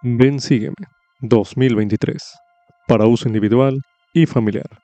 [0.00, 0.76] Ven Sígueme
[1.22, 2.22] 2023
[2.86, 3.82] para uso individual
[4.14, 4.78] y familiar.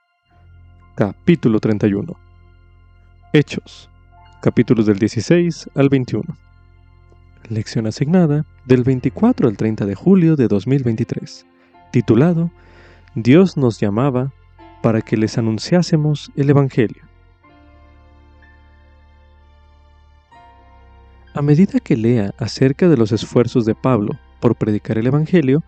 [0.96, 2.18] Capítulo 31.
[3.32, 3.88] Hechos.
[4.42, 6.24] Capítulos del 16 al 21.
[7.48, 11.46] Lección asignada del 24 al 30 de julio de 2023.
[11.92, 12.50] Titulado
[13.14, 14.32] Dios nos llamaba
[14.82, 17.04] para que les anunciásemos el Evangelio.
[21.34, 25.64] A medida que lea acerca de los esfuerzos de Pablo por predicar el Evangelio,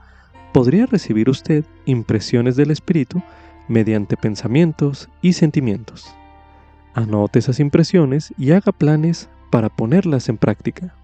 [0.52, 3.22] podría recibir usted impresiones del Espíritu
[3.68, 6.14] mediante pensamientos y sentimientos.
[6.92, 10.94] Anote esas impresiones y haga planes para ponerlas en práctica.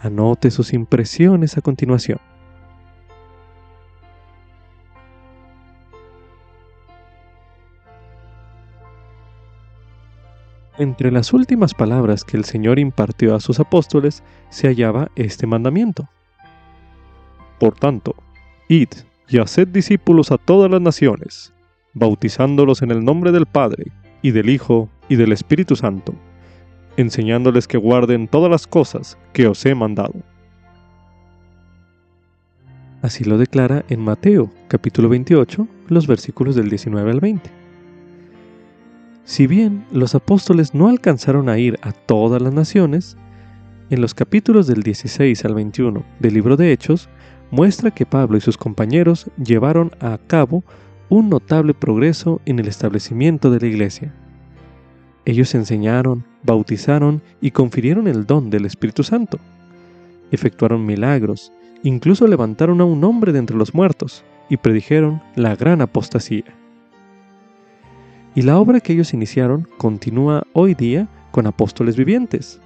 [0.00, 2.18] Anote sus impresiones a continuación.
[10.76, 16.08] Entre las últimas palabras que el Señor impartió a sus apóstoles se hallaba este mandamiento.
[17.58, 18.14] Por tanto,
[18.68, 18.88] id
[19.28, 21.52] y haced discípulos a todas las naciones,
[21.94, 26.14] bautizándolos en el nombre del Padre, y del Hijo, y del Espíritu Santo,
[26.96, 30.14] enseñándoles que guarden todas las cosas que os he mandado.
[33.02, 37.50] Así lo declara en Mateo capítulo 28, los versículos del 19 al 20.
[39.24, 43.16] Si bien los apóstoles no alcanzaron a ir a todas las naciones,
[43.90, 47.08] en los capítulos del 16 al 21 del libro de Hechos
[47.50, 50.64] muestra que Pablo y sus compañeros llevaron a cabo
[51.08, 54.12] un notable progreso en el establecimiento de la iglesia.
[55.24, 59.38] Ellos enseñaron, bautizaron y confirieron el don del Espíritu Santo.
[60.30, 61.52] Efectuaron milagros,
[61.82, 66.44] incluso levantaron a un hombre de entre los muertos y predijeron la gran apostasía.
[68.34, 72.60] Y la obra que ellos iniciaron continúa hoy día con apóstoles vivientes,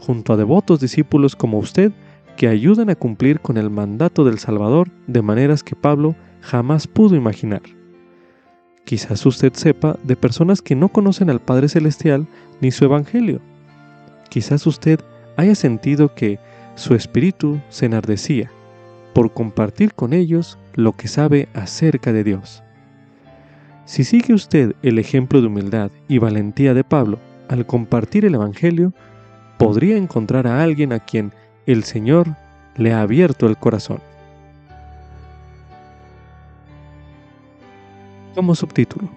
[0.00, 1.92] junto a devotos discípulos como usted
[2.36, 7.16] que ayudan a cumplir con el mandato del Salvador de maneras que Pablo jamás pudo
[7.16, 7.62] imaginar.
[8.84, 12.26] Quizás usted sepa de personas que no conocen al Padre Celestial
[12.60, 13.40] ni su Evangelio.
[14.28, 15.00] Quizás usted
[15.36, 16.38] haya sentido que
[16.74, 18.50] su espíritu se enardecía
[19.14, 22.62] por compartir con ellos lo que sabe acerca de Dios.
[23.86, 28.92] Si sigue usted el ejemplo de humildad y valentía de Pablo al compartir el Evangelio,
[29.58, 31.32] podría encontrar a alguien a quien
[31.66, 32.28] el Señor
[32.76, 34.00] le ha abierto el corazón.
[38.34, 39.08] Como subtítulo,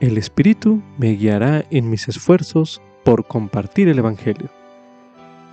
[0.00, 4.48] El Espíritu me guiará en mis esfuerzos por compartir el Evangelio.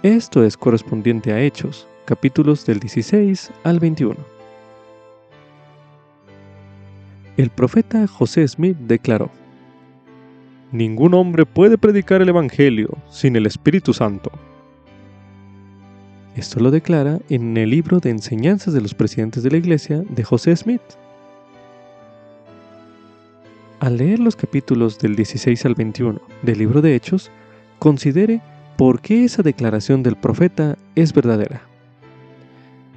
[0.01, 4.34] Esto es correspondiente a Hechos, capítulos del 16 al 21
[7.35, 9.31] el profeta José Smith declaró,
[10.72, 14.31] Ningún hombre puede predicar el Evangelio sin el Espíritu Santo.
[16.35, 20.23] Esto lo declara en el libro de enseñanzas de los presidentes de la iglesia de
[20.23, 20.81] José Smith.
[23.79, 27.29] Al leer los capítulos del 16 al 21 del libro de Hechos,
[27.77, 28.41] considere
[28.77, 31.61] por qué esa declaración del profeta es verdadera.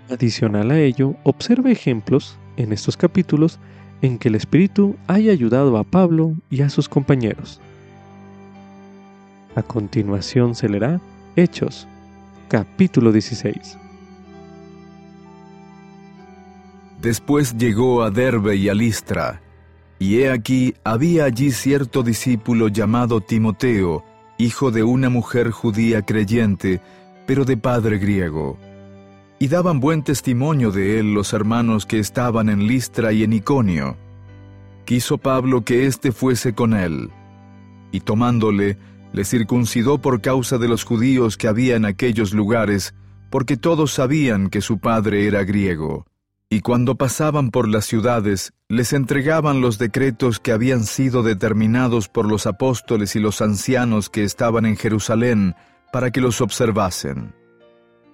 [0.09, 3.59] Adicional a ello, observe ejemplos en estos capítulos
[4.01, 7.61] en que el Espíritu haya ayudado a Pablo y a sus compañeros.
[9.57, 11.01] A continuación se leerá
[11.35, 11.89] Hechos,
[12.49, 13.79] capítulo 16.
[17.01, 19.43] Después llegó a Derbe y a Listra,
[19.99, 24.05] y he aquí había allí cierto discípulo llamado Timoteo,
[24.39, 26.81] hijo de una mujer judía creyente,
[27.27, 28.59] pero de padre griego
[29.39, 33.97] y daban buen testimonio de él los hermanos que estaban en Listra y en Iconio.
[34.85, 37.11] Quiso Pablo que éste fuese con él,
[37.93, 38.79] y tomándole,
[39.17, 42.95] le circuncidó por causa de los judíos que había en aquellos lugares,
[43.31, 46.05] porque todos sabían que su padre era griego.
[46.51, 52.29] Y cuando pasaban por las ciudades, les entregaban los decretos que habían sido determinados por
[52.29, 55.55] los apóstoles y los ancianos que estaban en Jerusalén,
[55.95, 57.33] para que los observasen.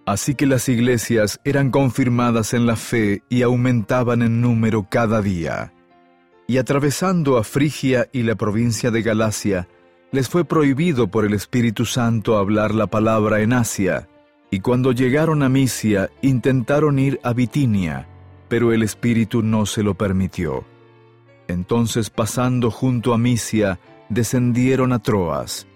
[0.06, 5.72] Así que las iglesias eran confirmadas en la fe y aumentaban en número cada día.
[6.46, 9.66] Y atravesando a Frigia y la provincia de Galacia,
[10.12, 14.09] les fue prohibido por el Espíritu Santo hablar la palabra en Asia,
[14.50, 18.06] y cuando llegaron a Misia intentaron ir a Bitinia,
[18.49, 20.64] pero el Espíritu no se lo permitió.
[21.49, 23.81] Entonces pasando junto a Misia,
[24.11, 25.67] descendieron a Troas,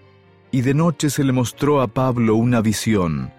[0.53, 3.33] y de noche se le mostró a Pablo una visión,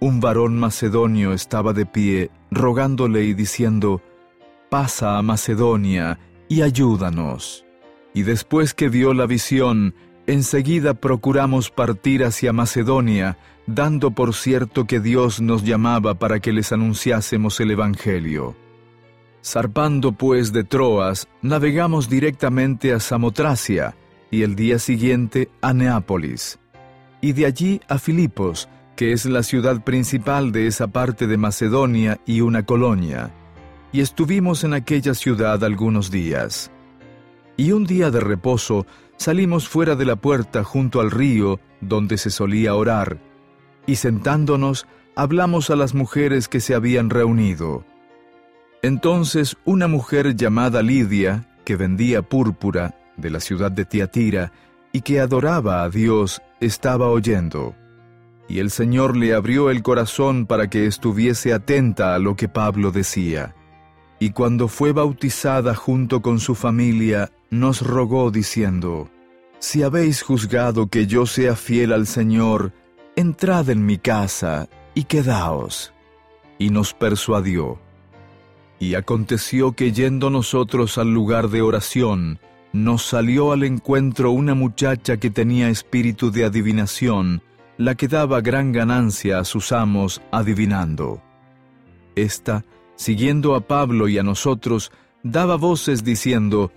[0.00, 4.00] un varón macedonio estaba de pie, rogándole y diciendo,
[4.70, 7.64] Pasa a Macedonia y ayúdanos.
[8.14, 9.94] Y después que vio la visión,
[10.28, 16.70] enseguida procuramos partir hacia Macedonia, dando por cierto que Dios nos llamaba para que les
[16.70, 18.54] anunciásemos el Evangelio.
[19.42, 23.96] Zarpando pues de Troas, navegamos directamente a Samotracia
[24.30, 26.58] y el día siguiente a Neápolis,
[27.22, 32.20] y de allí a Filipos, que es la ciudad principal de esa parte de Macedonia
[32.26, 33.30] y una colonia,
[33.92, 36.70] y estuvimos en aquella ciudad algunos días.
[37.56, 38.86] Y un día de reposo
[39.18, 43.18] salimos fuera de la puerta junto al río donde se solía orar,
[43.86, 47.84] y sentándonos hablamos a las mujeres que se habían reunido.
[48.82, 54.52] Entonces una mujer llamada Lidia, que vendía púrpura de la ciudad de Tiatira,
[54.92, 57.74] y que adoraba a Dios, estaba oyendo.
[58.48, 62.90] Y el Señor le abrió el corazón para que estuviese atenta a lo que Pablo
[62.90, 63.54] decía.
[64.20, 69.08] Y cuando fue bautizada junto con su familia, nos rogó diciendo,
[69.58, 72.72] Si habéis juzgado que yo sea fiel al Señor,
[73.16, 75.92] entrad en mi casa y quedaos.
[76.58, 77.78] Y nos persuadió.
[78.80, 82.38] Y aconteció que yendo nosotros al lugar de oración,
[82.72, 87.42] nos salió al encuentro una muchacha que tenía espíritu de adivinación,
[87.76, 91.22] la que daba gran ganancia a sus amos adivinando.
[92.14, 92.64] Esta,
[92.96, 94.92] siguiendo a Pablo y a nosotros,
[95.22, 96.72] daba voces diciendo,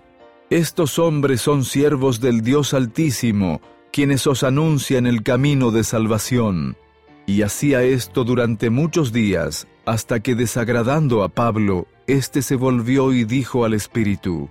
[0.51, 3.62] Estos hombres son siervos del Dios Altísimo,
[3.94, 6.75] quienes os anuncian el camino de salvación.
[7.25, 13.24] Y hacía esto durante muchos días, hasta que desagradando a Pablo, éste se volvió y
[13.24, 14.50] dijo al Espíritu,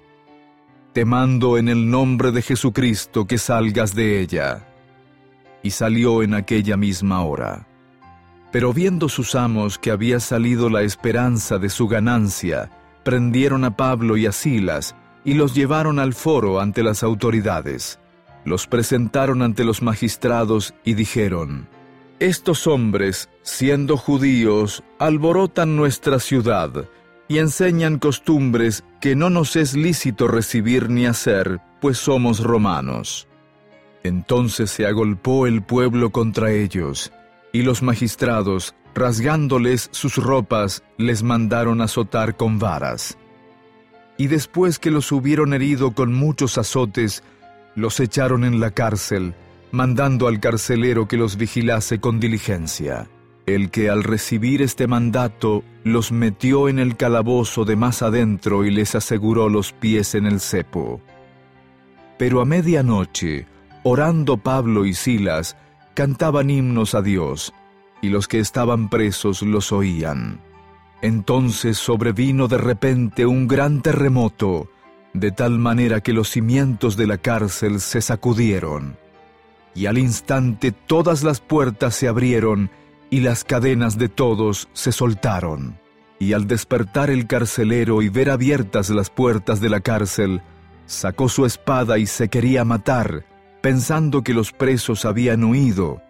[0.95, 4.67] Te mando en el nombre de Jesucristo que salgas de ella.
[5.63, 7.69] Y salió en aquella misma hora.
[8.51, 12.71] Pero viendo sus amos que había salido la esperanza de su ganancia,
[13.05, 18.01] prendieron a Pablo y a Silas, y los llevaron al foro ante las autoridades
[18.45, 21.69] los presentaron ante los magistrados y dijeron,
[22.19, 26.89] Estos hombres, siendo judíos, alborotan nuestra ciudad
[27.29, 33.29] y enseñan costumbres que no nos es lícito recibir ni hacer, pues somos romanos.
[34.03, 37.13] Entonces se agolpó el pueblo contra ellos,
[37.53, 43.17] y los magistrados, rasgándoles sus ropas, les mandaron azotar con varas.
[44.21, 47.23] Y después que los hubieron herido con muchos azotes,
[47.75, 49.35] los echaron en la cárcel,
[49.73, 53.09] mandando al carcelero que los vigilase con diligencia,
[53.47, 58.71] el que al recibir este mandato los metió en el calabozo de más adentro y
[58.71, 61.01] les aseguró los pies en el cepo.
[62.19, 63.47] Pero a medianoche,
[63.85, 65.57] orando Pablo y Silas,
[65.95, 67.55] cantaban himnos a Dios,
[68.03, 70.43] y los que estaban presos los oían.
[71.03, 74.69] Entonces sobrevino de repente un gran terremoto,
[75.15, 78.97] de tal manera que los cimientos de la cárcel se sacudieron,
[79.75, 82.71] y al instante todas las puertas se abrieron
[83.09, 85.79] y las cadenas de todos se soltaron.
[86.19, 90.43] Y al despertar el carcelero y ver abiertas las puertas de la cárcel,
[90.85, 93.25] sacó su espada y se quería matar,
[93.63, 96.03] pensando que los presos habían huido.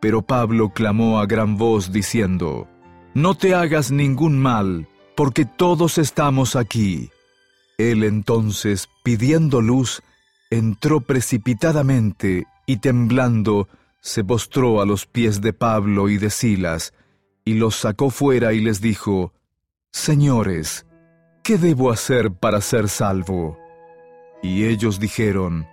[0.00, 2.68] Pero Pablo clamó a gran voz diciendo,
[3.14, 7.10] No te hagas ningún mal, porque todos estamos aquí.
[7.76, 10.02] Él entonces, pidiendo luz,
[10.50, 13.68] entró precipitadamente y temblando,
[14.00, 16.94] se postró a los pies de Pablo y de Silas,
[17.44, 19.34] y los sacó fuera y les dijo,
[19.90, 20.86] Señores,
[21.42, 23.58] ¿qué debo hacer para ser salvo?
[24.42, 25.66] Y ellos dijeron,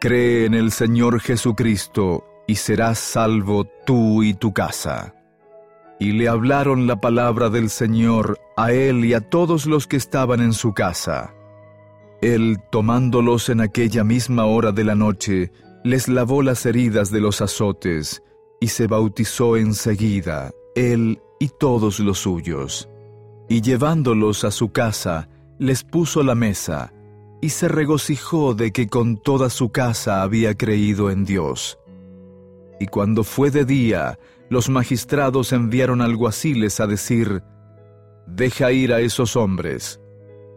[0.00, 5.14] Cree en el Señor Jesucristo, y serás salvo tú y tu casa.
[5.98, 10.40] Y le hablaron la palabra del Señor a él y a todos los que estaban
[10.40, 11.34] en su casa.
[12.20, 15.52] Él, tomándolos en aquella misma hora de la noche,
[15.84, 18.22] les lavó las heridas de los azotes,
[18.60, 22.88] y se bautizó enseguida, él y todos los suyos.
[23.48, 26.92] Y llevándolos a su casa, les puso la mesa,
[27.40, 31.78] y se regocijó de que con toda su casa había creído en Dios.
[32.78, 34.16] Y cuando fue de día,
[34.52, 37.42] los magistrados enviaron alguaciles a decir,
[38.26, 39.98] Deja ir a esos hombres.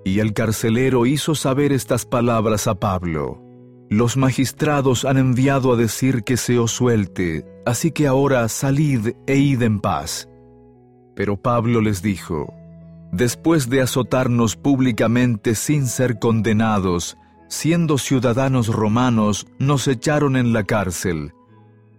[0.04, 3.42] Y el carcelero hizo saber estas palabras a Pablo.
[3.90, 9.38] Los magistrados han enviado a decir que se os suelte, así que ahora salid e
[9.38, 10.28] id en paz.
[11.16, 12.54] Pero Pablo les dijo,
[13.14, 21.32] Después de azotarnos públicamente sin ser condenados, siendo ciudadanos romanos, nos echaron en la cárcel,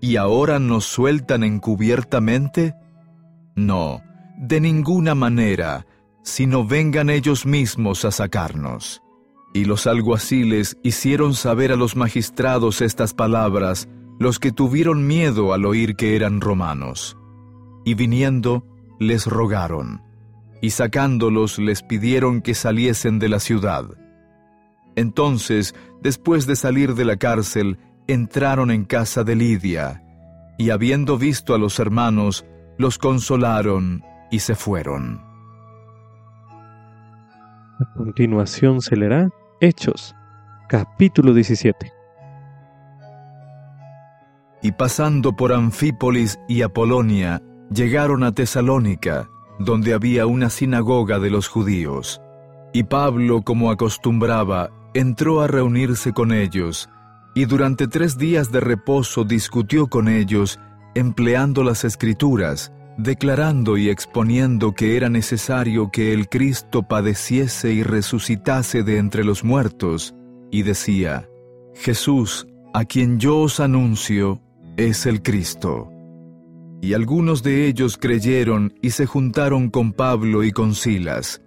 [0.07, 2.77] ¿y ahora nos sueltan encubiertamente?
[3.57, 4.03] No,
[4.39, 5.85] de ninguna manera,
[6.23, 9.03] sino vengan ellos mismos a sacarnos.
[9.53, 13.89] Y los alguaciles hicieron saber a los magistrados estas palabras,
[14.21, 17.17] los que tuvieron miedo al oír que eran romanos.
[17.85, 18.65] Y viniendo,
[19.01, 20.03] les rogaron,
[20.63, 23.87] y sacándolos les pidieron que saliesen de la ciudad.
[24.95, 30.03] Entonces, después de salir de la cárcel, entraron en casa de Lidia,
[30.59, 32.47] y habiendo visto a los hermanos,
[32.79, 35.21] los consolaron y se fueron.
[37.79, 39.29] A continuación se leerá
[39.61, 40.15] Hechos,
[40.69, 41.93] capítulo 17.
[44.63, 51.49] Y pasando por Anfípolis y Apolonia, llegaron a Tesalónica, donde había una sinagoga de los
[51.49, 52.21] judíos.
[52.73, 56.89] Y Pablo, como acostumbraba, entró a reunirse con ellos,
[57.37, 60.59] y durante tres días de reposo discutió con ellos,
[60.95, 68.83] empleando las escrituras, declarando y exponiendo que era necesario que el Cristo padeciese y resucitase
[68.85, 70.15] de entre los muertos,
[70.51, 71.29] y decía,
[71.75, 74.41] Jesús, a quien yo os anuncio,
[74.79, 75.91] es el Cristo.
[76.81, 81.43] Y algunos de ellos creyeron y se juntaron con Pablo y con Silas,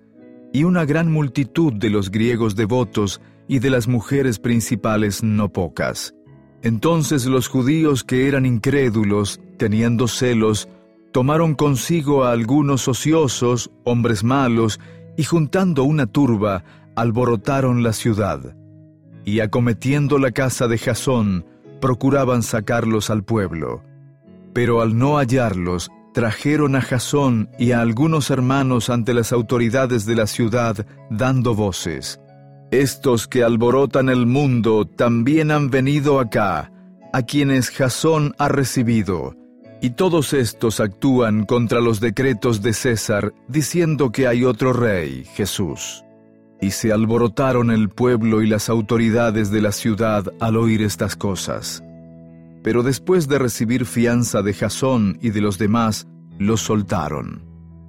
[0.53, 6.13] y una gran multitud de los griegos devotos y de las mujeres principales no pocas.
[6.61, 10.69] Entonces los judíos que eran incrédulos, teniendo celos,
[11.11, 14.79] tomaron consigo a algunos ociosos, hombres malos,
[15.17, 16.63] y juntando una turba,
[16.95, 18.55] alborotaron la ciudad.
[19.25, 21.43] Y acometiendo la casa de Jasón,
[21.81, 23.81] procuraban sacarlos al pueblo.
[24.53, 30.15] Pero al no hallarlos, trajeron a Jasón y a algunos hermanos ante las autoridades de
[30.15, 32.19] la ciudad, dando voces.
[32.71, 36.71] Estos que alborotan el mundo también han venido acá,
[37.11, 39.35] a quienes Jasón ha recibido,
[39.81, 46.03] y todos estos actúan contra los decretos de César, diciendo que hay otro rey, Jesús.
[46.61, 51.83] Y se alborotaron el pueblo y las autoridades de la ciudad al oír estas cosas.
[52.61, 56.07] Pero después de recibir fianza de Jasón y de los demás,
[56.37, 57.48] los soltaron.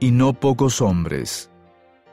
[0.00, 1.50] y no pocos hombres.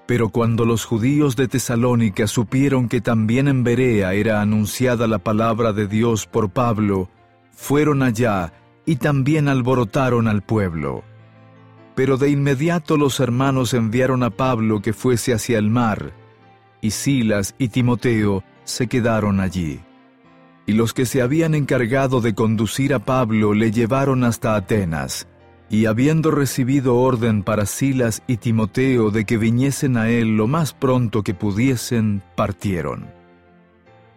[0.06, 5.74] Pero cuando los judíos de Tesalónica supieron que también en Berea era anunciada la palabra
[5.74, 7.10] de Dios por Pablo,
[7.52, 8.54] fueron allá
[8.86, 11.04] y también alborotaron al pueblo.
[11.96, 16.14] Pero de inmediato los hermanos enviaron a Pablo que fuese hacia el mar,
[16.80, 19.82] y Silas y Timoteo se quedaron allí.
[20.66, 25.28] Y los que se habían encargado de conducir a Pablo le llevaron hasta Atenas,
[25.70, 30.74] y habiendo recibido orden para Silas y Timoteo de que viniesen a él lo más
[30.74, 33.08] pronto que pudiesen, partieron.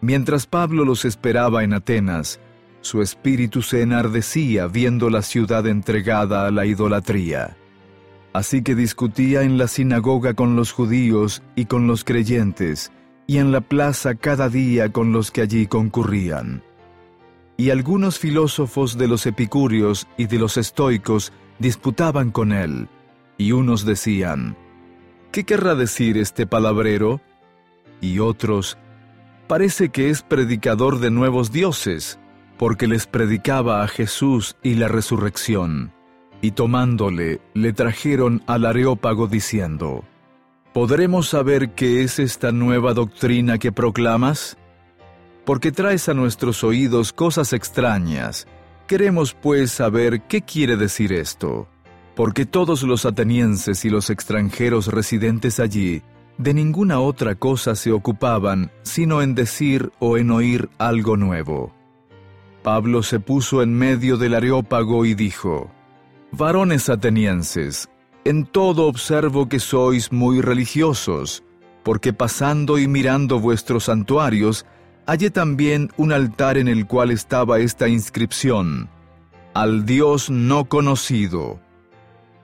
[0.00, 2.40] Mientras Pablo los esperaba en Atenas,
[2.80, 7.56] su espíritu se enardecía viendo la ciudad entregada a la idolatría.
[8.32, 12.92] Así que discutía en la sinagoga con los judíos y con los creyentes,
[13.26, 16.62] y en la plaza cada día con los que allí concurrían
[17.60, 22.88] y algunos filósofos de los epicúreos y de los estoicos disputaban con él,
[23.36, 24.56] y unos decían,
[25.30, 27.20] ¿qué querrá decir este palabrero?
[28.00, 28.78] Y otros,
[29.46, 32.18] parece que es predicador de nuevos dioses,
[32.56, 35.92] porque les predicaba a Jesús y la resurrección.
[36.40, 40.02] Y tomándole, le trajeron al Areópago diciendo,
[40.72, 44.56] ¿Podremos saber qué es esta nueva doctrina que proclamas?
[45.50, 48.46] Porque traes a nuestros oídos cosas extrañas.
[48.86, 51.66] Queremos pues saber qué quiere decir esto,
[52.14, 56.02] porque todos los atenienses y los extranjeros residentes allí
[56.38, 61.74] de ninguna otra cosa se ocupaban sino en decir o en oír algo nuevo.
[62.62, 65.68] Pablo se puso en medio del areópago y dijo,
[66.30, 67.88] Varones atenienses,
[68.24, 71.42] en todo observo que sois muy religiosos,
[71.82, 74.64] porque pasando y mirando vuestros santuarios,
[75.10, 78.88] hallé también un altar en el cual estaba esta inscripción,
[79.54, 81.58] Al Dios no conocido.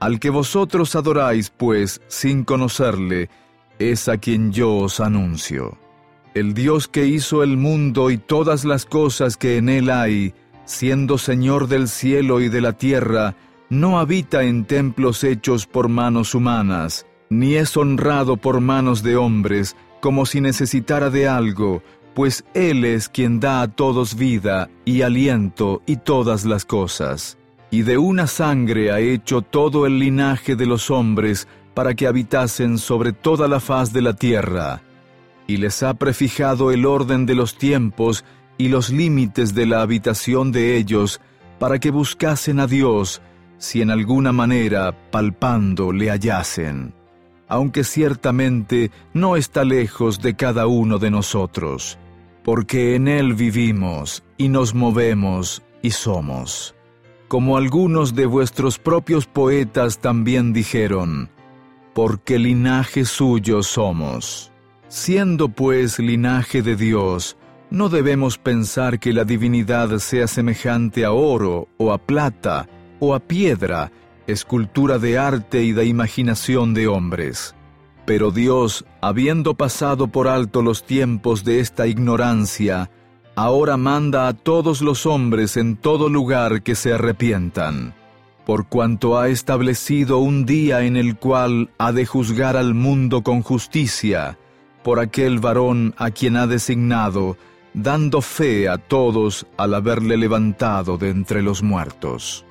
[0.00, 3.30] Al que vosotros adoráis, pues, sin conocerle,
[3.78, 5.78] es a quien yo os anuncio.
[6.34, 11.18] El Dios que hizo el mundo y todas las cosas que en él hay, siendo
[11.18, 13.36] Señor del cielo y de la tierra,
[13.70, 19.76] no habita en templos hechos por manos humanas, ni es honrado por manos de hombres,
[20.00, 21.82] como si necesitara de algo,
[22.16, 27.36] pues Él es quien da a todos vida y aliento y todas las cosas.
[27.70, 32.78] Y de una sangre ha hecho todo el linaje de los hombres para que habitasen
[32.78, 34.80] sobre toda la faz de la tierra.
[35.46, 38.24] Y les ha prefijado el orden de los tiempos
[38.56, 41.20] y los límites de la habitación de ellos,
[41.58, 43.20] para que buscasen a Dios,
[43.58, 46.94] si en alguna manera, palpando, le hallasen,
[47.46, 51.98] aunque ciertamente no está lejos de cada uno de nosotros,
[52.46, 56.76] porque en Él vivimos y nos movemos y somos.
[57.26, 61.28] Como algunos de vuestros propios poetas también dijeron,
[61.92, 64.52] porque linaje suyo somos.
[64.86, 67.36] Siendo pues linaje de Dios,
[67.70, 72.68] no debemos pensar que la divinidad sea semejante a oro o a plata
[73.00, 73.90] o a piedra,
[74.28, 77.55] escultura de arte y de imaginación de hombres.
[78.06, 82.88] Pero Dios, habiendo pasado por alto los tiempos de esta ignorancia,
[83.34, 87.94] ahora manda a todos los hombres en todo lugar que se arrepientan,
[88.46, 93.42] por cuanto ha establecido un día en el cual ha de juzgar al mundo con
[93.42, 94.38] justicia,
[94.84, 97.36] por aquel varón a quien ha designado,
[97.74, 102.44] dando fe a todos al haberle levantado de entre los muertos.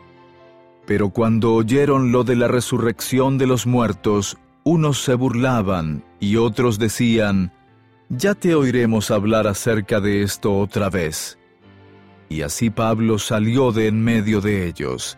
[0.85, 6.79] Pero cuando oyeron lo de la resurrección de los muertos, unos se burlaban y otros
[6.79, 7.51] decían,
[8.09, 11.37] Ya te oiremos hablar acerca de esto otra vez.
[12.29, 15.17] Y así Pablo salió de en medio de ellos.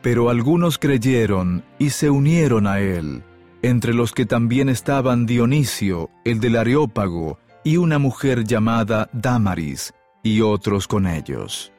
[0.00, 3.22] Pero algunos creyeron y se unieron a él,
[3.62, 10.40] entre los que también estaban Dionisio, el del Areópago, y una mujer llamada Damaris, y
[10.40, 11.72] otros con ellos.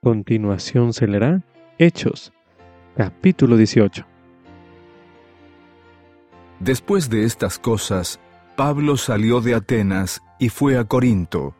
[0.00, 1.42] Continuación se leerá
[1.78, 2.32] Hechos,
[2.96, 4.06] capítulo 18.
[6.60, 8.18] Después de estas cosas,
[8.56, 11.54] Pablo salió de Atenas y fue a Corinto,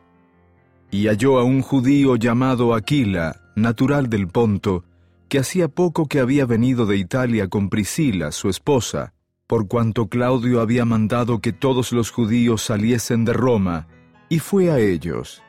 [0.89, 4.83] y halló a un judío llamado Aquila, natural del Ponto,
[5.29, 9.13] que hacía poco que había venido de Italia con Priscila, su esposa,
[9.45, 13.87] por cuanto Claudio había mandado que todos los judíos saliesen de Roma,
[14.27, 15.43] y fue a ellos.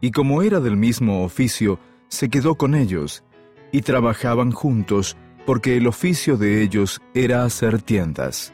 [0.00, 3.22] Y como era del mismo oficio, se quedó con ellos,
[3.72, 8.52] y trabajaban juntos, porque el oficio de ellos era hacer tiendas.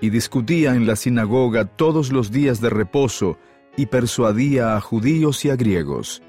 [0.00, 3.38] Y discutía en la sinagoga todos los días de reposo,
[3.76, 6.22] y persuadía a judíos y a griegos.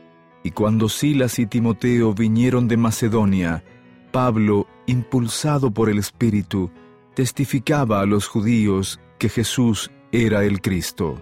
[0.43, 3.63] Y cuando Silas y Timoteo vinieron de Macedonia,
[4.12, 6.69] Pablo, impulsado por el Espíritu,
[7.13, 11.21] testificaba a los judíos que Jesús era el Cristo.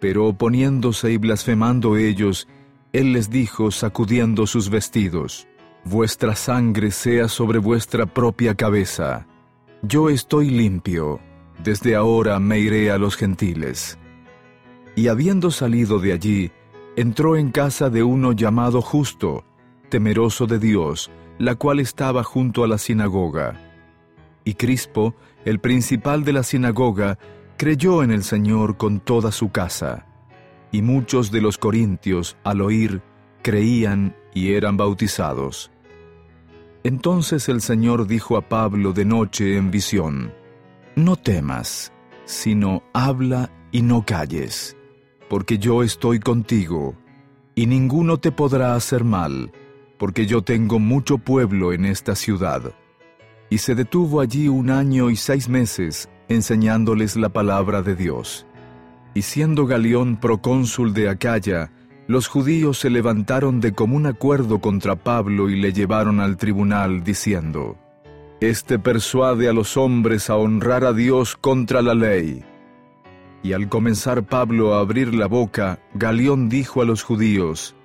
[0.00, 2.48] Pero oponiéndose y blasfemando ellos,
[2.94, 5.46] él les dijo, sacudiendo sus vestidos,
[5.86, 9.26] Vuestra sangre sea sobre vuestra propia cabeza.
[9.82, 11.20] Yo estoy limpio,
[11.62, 13.98] desde ahora me iré a los gentiles.
[14.96, 16.52] Y habiendo salido de allí,
[16.96, 19.44] entró en casa de uno llamado Justo,
[19.90, 23.60] temeroso de Dios, la cual estaba junto a la sinagoga
[24.44, 27.18] y Crispo, el principal de la sinagoga,
[27.56, 30.06] creyó en el Señor con toda su casa.
[30.74, 33.00] Y muchos de los corintios, al oír,
[33.42, 35.70] creían y eran bautizados.
[36.82, 40.34] Entonces el Señor dijo a Pablo de noche en visión,
[40.96, 41.92] No temas,
[42.24, 44.76] sino habla y no calles,
[45.28, 46.96] porque yo estoy contigo,
[47.54, 49.52] y ninguno te podrá hacer mal,
[49.96, 52.74] porque yo tengo mucho pueblo en esta ciudad
[53.48, 58.44] y se detuvo allí un año y seis meses enseñándoles la palabra de Dios.
[59.14, 61.70] Y siendo Galión procónsul de Acaya,
[62.06, 67.78] los judíos se levantaron de común acuerdo contra Pablo y le llevaron al tribunal, diciendo,
[68.40, 72.44] Este persuade a los hombres a honrar a Dios contra la ley.
[73.42, 77.76] Y al comenzar Pablo a abrir la boca, Galión dijo a los judíos,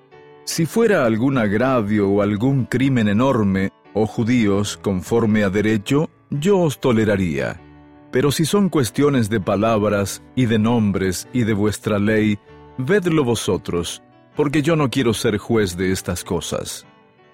[0.46, 6.80] Si fuera algún agravio o algún crimen enorme, oh judíos, conforme a derecho, yo os
[6.80, 7.69] toleraría.
[8.12, 12.40] Pero si son cuestiones de palabras y de nombres y de vuestra ley,
[12.78, 14.02] vedlo vosotros,
[14.36, 16.88] porque yo no quiero ser juez de estas cosas.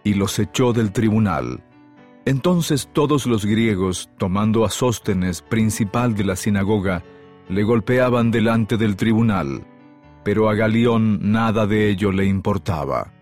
[0.04, 1.64] Y los echó del tribunal.
[2.26, 7.04] Entonces todos los griegos, tomando a Sóstenes, principal de la sinagoga,
[7.50, 9.64] le golpeaban delante del tribunal,
[10.24, 13.14] pero a Galión nada de ello le importaba.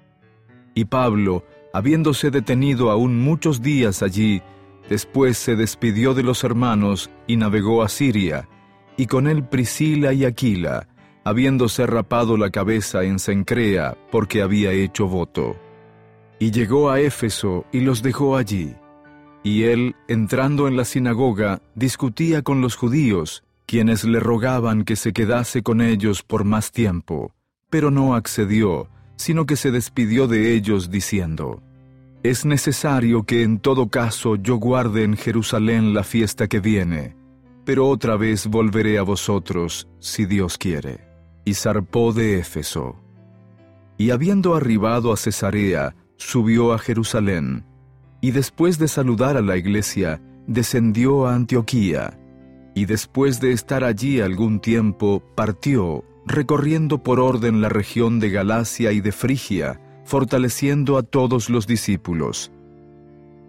[0.73, 4.41] Y Pablo, habiéndose detenido aún muchos días allí,
[4.89, 8.48] después se despidió de los hermanos y navegó a Siria,
[8.98, 10.88] y con él Priscila y Aquila,
[11.24, 15.56] habiéndose rapado la cabeza en Cencrea porque había hecho voto.
[16.39, 18.76] Y llegó a Éfeso y los dejó allí.
[19.43, 25.13] Y él, entrando en la sinagoga, discutía con los judíos, quienes le rogaban que se
[25.13, 27.34] quedase con ellos por más tiempo,
[27.69, 31.62] pero no accedió, sino que se despidió de ellos diciendo,
[32.23, 37.17] Es necesario que en todo caso yo guarde en Jerusalén la fiesta que viene,
[37.65, 41.01] pero otra vez volveré a vosotros, si Dios quiere.
[41.43, 42.95] Y zarpó de Éfeso.
[43.97, 47.65] Y habiendo arribado a Cesarea, subió a Jerusalén,
[48.21, 52.17] y después de saludar a la iglesia, descendió a Antioquía,
[52.73, 58.93] y después de estar allí algún tiempo, partió, recorriendo por orden la región de Galacia
[58.93, 62.51] y de Frigia, fortaleciendo a todos los discípulos.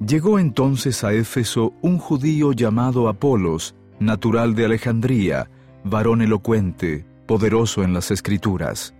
[0.07, 5.51] Llegó entonces a Éfeso un judío llamado Apolos, natural de Alejandría,
[5.85, 8.95] varón elocuente, poderoso en las escrituras.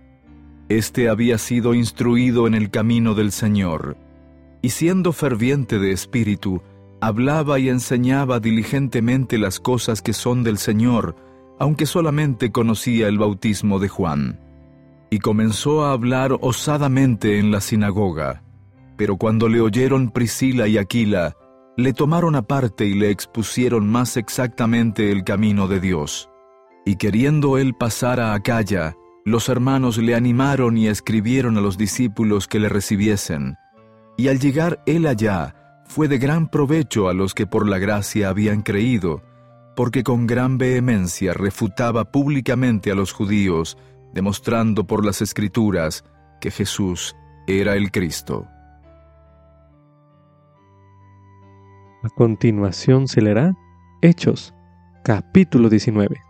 [0.69, 3.97] Este había sido instruido en el camino del Señor,
[4.61, 6.61] y siendo ferviente de espíritu,
[7.01, 11.15] hablaba y enseñaba diligentemente las cosas que son del Señor,
[11.59, 14.44] aunque solamente conocía el bautismo de Juan.
[15.09, 18.43] Y comenzó a hablar osadamente en la sinagoga.
[18.97, 21.35] Pero cuando le oyeron Priscila y Aquila,
[21.77, 26.29] le tomaron aparte y le expusieron más exactamente el camino de Dios.
[26.85, 32.47] Y queriendo él pasar a Acaya, los hermanos le animaron y escribieron a los discípulos
[32.47, 33.55] que le recibiesen.
[34.17, 35.55] Y al llegar él allá,
[35.87, 39.23] fue de gran provecho a los que por la gracia habían creído,
[39.75, 43.77] porque con gran vehemencia refutaba públicamente a los judíos,
[44.15, 46.05] demostrando por las escrituras
[46.39, 48.47] que Jesús era el Cristo.
[52.01, 53.53] A continuación se leerá
[54.01, 54.53] Hechos,
[55.03, 56.21] capítulo 19.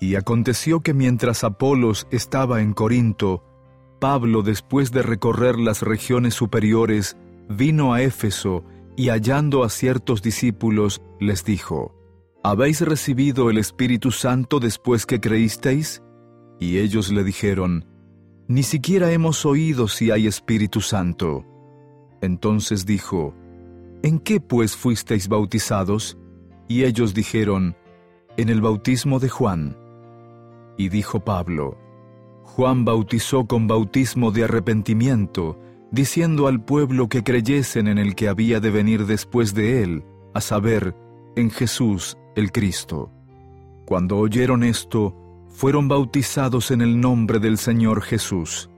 [0.00, 3.42] Y aconteció que mientras Apolos estaba en Corinto,
[4.00, 7.16] Pablo, después de recorrer las regiones superiores,
[7.48, 8.64] vino a Éfeso
[8.96, 11.94] y hallando a ciertos discípulos, les dijo,
[12.46, 16.02] ¿Habéis recibido el Espíritu Santo después que creísteis?
[16.60, 17.86] Y ellos le dijeron,
[18.48, 21.46] Ni siquiera hemos oído si hay Espíritu Santo.
[22.20, 23.34] Entonces dijo,
[24.02, 26.18] ¿En qué pues fuisteis bautizados?
[26.68, 27.76] Y ellos dijeron,
[28.36, 29.78] En el bautismo de Juan.
[30.76, 31.78] Y dijo Pablo,
[32.42, 35.58] Juan bautizó con bautismo de arrepentimiento,
[35.90, 40.04] diciendo al pueblo que creyesen en el que había de venir después de él,
[40.34, 40.94] a saber,
[41.36, 43.10] en Jesús el Cristo.
[43.86, 45.14] Cuando oyeron esto,
[45.48, 48.70] fueron bautizados en el nombre del Señor Jesús.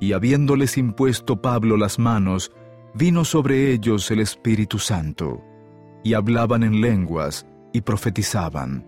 [0.00, 2.52] Y habiéndoles impuesto Pablo las manos,
[2.94, 5.42] vino sobre ellos el Espíritu Santo,
[6.04, 8.86] y hablaban en lenguas, y profetizaban.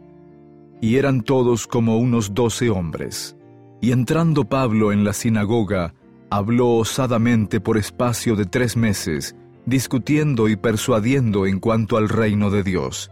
[0.81, 3.37] Y eran todos como unos doce hombres.
[3.81, 5.95] Y entrando Pablo en la sinagoga,
[6.31, 9.35] habló osadamente por espacio de tres meses,
[9.71, 13.11] discutiendo y persuadiendo en cuanto al reino de Dios.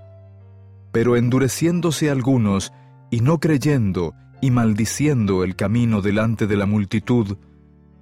[0.93, 2.73] Pero endureciéndose algunos,
[3.11, 7.39] y no creyendo, y maldiciendo el camino delante de la multitud,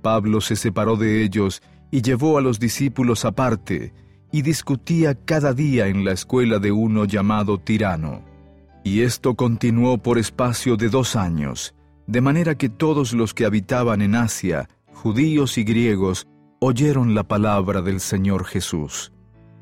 [0.02, 3.92] Pablo se separó de ellos y llevó a los discípulos aparte,
[4.32, 8.22] y discutía cada día en la escuela de uno llamado Tirano.
[8.84, 11.74] Y esto continuó por espacio de dos años,
[12.06, 16.26] de manera que todos los que habitaban en Asia, judíos y griegos,
[16.58, 19.12] oyeron la palabra del Señor Jesús.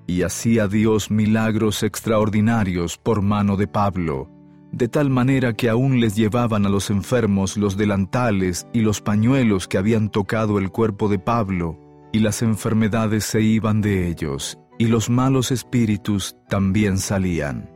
[0.07, 4.29] Y hacía Dios milagros extraordinarios por mano de Pablo,
[4.71, 9.67] de tal manera que aún les llevaban a los enfermos los delantales y los pañuelos
[9.67, 11.79] que habían tocado el cuerpo de Pablo,
[12.13, 17.71] y las enfermedades se iban de ellos, y los malos espíritus también salían.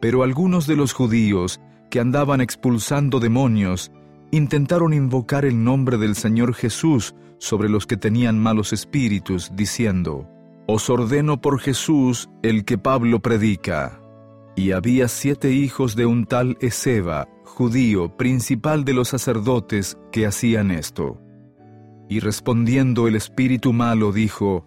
[0.00, 3.92] Pero algunos de los judíos, que andaban expulsando demonios,
[4.30, 10.28] intentaron invocar el nombre del Señor Jesús sobre los que tenían malos espíritus, diciendo,
[10.68, 14.00] Os ordeno por Jesús el que Pablo predica.
[14.54, 20.70] Y había siete hijos de un tal Ezeba, judío, principal de los sacerdotes, que hacían
[20.70, 21.18] esto.
[22.10, 24.66] Y respondiendo el espíritu malo dijo,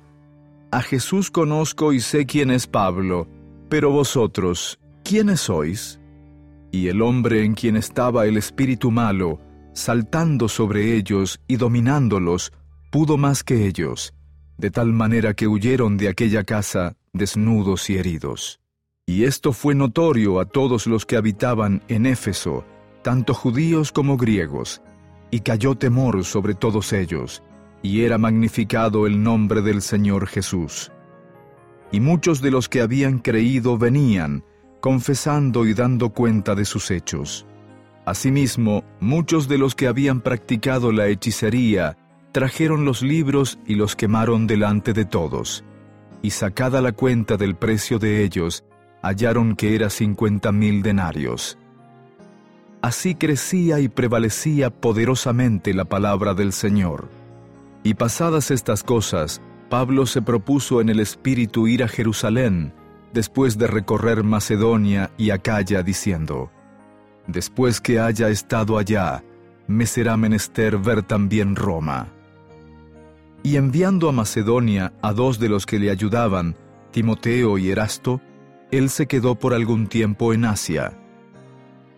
[0.72, 3.28] A Jesús conozco y sé quién es Pablo,
[3.70, 6.00] pero vosotros, ¿quiénes sois?
[6.72, 9.40] Y el hombre en quien estaba el espíritu malo,
[9.74, 12.52] saltando sobre ellos y dominándolos,
[12.94, 14.14] pudo más que ellos,
[14.60, 18.60] de tal manera que huyeron de aquella casa desnudos y heridos.
[19.08, 22.64] Y esto fue notorio a todos los que habitaban en Éfeso,
[23.02, 24.84] tanto judíos como griegos,
[25.32, 27.42] y cayó temor sobre todos ellos,
[27.82, 30.92] y era magnificado el nombre del Señor Jesús.
[31.92, 34.44] Y muchos de los que habían creído venían,
[34.82, 37.48] confesando y dando cuenta de sus hechos.
[38.06, 41.98] Asimismo, muchos de los que habían practicado la hechicería
[42.34, 45.64] trajeron los libros y los quemaron delante de todos.
[46.24, 48.66] Y sacada la cuenta del precio de ellos,
[49.04, 51.58] hallaron que era cincuenta mil denarios.
[52.82, 57.08] Así crecía y prevalecía poderosamente la palabra del Señor.
[57.84, 62.74] Y pasadas estas cosas, Pablo se propuso en el espíritu ir a Jerusalén,
[63.14, 66.52] después de recorrer Macedonia y Acaya, diciendo,
[67.28, 69.24] Después que haya estado allá,
[69.68, 72.13] me será menester ver también Roma.
[73.44, 76.56] Y enviando a Macedonia a dos de los que le ayudaban,
[76.92, 78.22] Timoteo y Erasto,
[78.72, 80.98] él se quedó por algún tiempo en Asia.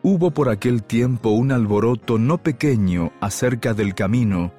[0.01, 4.51] Hubo por aquel tiempo un alboroto no pequeño acerca del camino,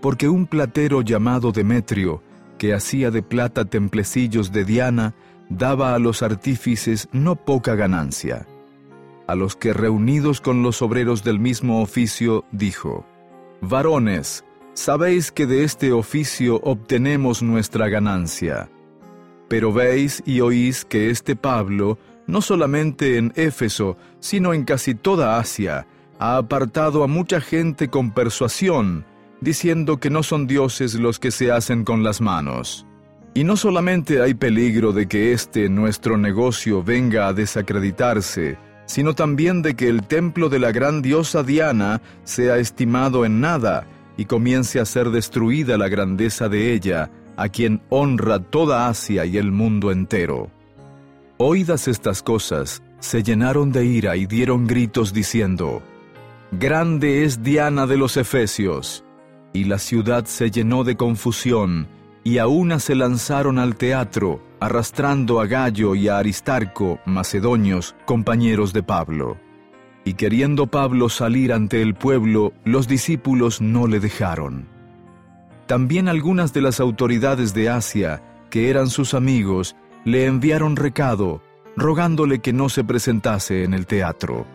[0.00, 2.22] porque un platero llamado Demetrio,
[2.58, 5.14] que hacía de plata templecillos de Diana,
[5.50, 8.46] daba a los artífices no poca ganancia.
[9.26, 13.04] A los que reunidos con los obreros del mismo oficio, dijo,
[13.60, 18.70] Varones, sabéis que de este oficio obtenemos nuestra ganancia.
[19.48, 25.38] Pero veis y oís que este Pablo, no solamente en Éfeso, sino en casi toda
[25.38, 25.86] Asia,
[26.18, 29.04] ha apartado a mucha gente con persuasión,
[29.40, 32.86] diciendo que no son dioses los que se hacen con las manos.
[33.32, 39.62] Y no solamente hay peligro de que este nuestro negocio venga a desacreditarse, sino también
[39.62, 43.86] de que el templo de la gran diosa Diana sea estimado en nada
[44.20, 49.38] y comience a ser destruida la grandeza de ella, a quien honra toda Asia y
[49.38, 50.50] el mundo entero.
[51.38, 55.80] Oídas estas cosas, se llenaron de ira y dieron gritos diciendo,
[56.52, 59.06] Grande es Diana de los Efesios.
[59.54, 61.88] Y la ciudad se llenó de confusión,
[62.22, 68.74] y a una se lanzaron al teatro, arrastrando a Gallo y a Aristarco, macedonios, compañeros
[68.74, 69.38] de Pablo.
[70.04, 74.66] Y queriendo Pablo salir ante el pueblo, los discípulos no le dejaron.
[75.66, 81.42] También algunas de las autoridades de Asia, que eran sus amigos, le enviaron recado,
[81.76, 84.46] rogándole que no se presentase en el teatro.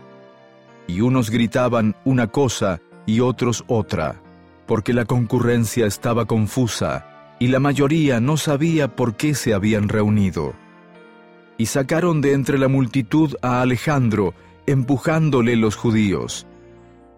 [0.87, 4.21] Y unos gritaban una cosa y otros otra,
[4.65, 7.05] porque la concurrencia estaba confusa,
[7.39, 10.53] y la mayoría no sabía por qué se habían reunido.
[11.57, 14.33] Y sacaron de entre la multitud a Alejandro,
[14.67, 16.47] empujándole los judíos.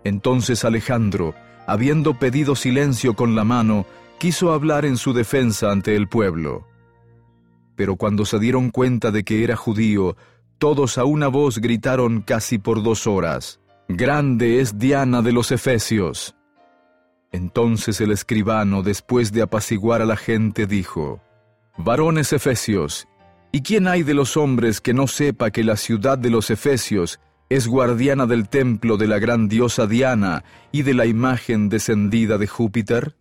[0.04, 1.34] Entonces Alejandro,
[1.66, 3.86] habiendo pedido silencio con la mano,
[4.20, 6.68] quiso hablar en su defensa ante el pueblo.
[7.76, 10.16] Pero cuando se dieron cuenta de que era judío,
[10.58, 16.36] todos a una voz gritaron casi por dos horas, Grande es Diana de los Efesios.
[17.32, 21.22] Entonces el escribano, después de apaciguar a la gente, dijo,
[21.78, 23.08] Varones Efesios,
[23.52, 27.20] ¿y quién hay de los hombres que no sepa que la ciudad de los Efesios
[27.50, 32.48] es guardiana del templo de la gran diosa Diana y de la imagen descendida de
[32.48, 33.16] Júpiter?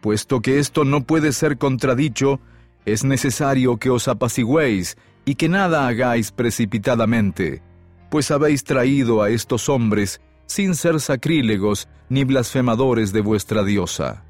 [0.00, 2.40] Puesto que esto no puede ser contradicho,
[2.84, 7.62] es necesario que os apaciguéis y que nada hagáis precipitadamente,
[8.10, 14.24] pues habéis traído a estos hombres sin ser sacrílegos ni blasfemadores de vuestra diosa.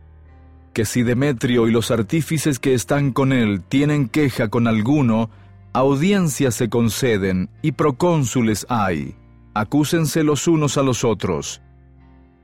[0.72, 5.30] Que si Demetrio y los artífices que están con él tienen queja con alguno,
[5.78, 9.14] audiencias se conceden y procónsules hay,
[9.54, 11.62] acúsense los unos a los otros.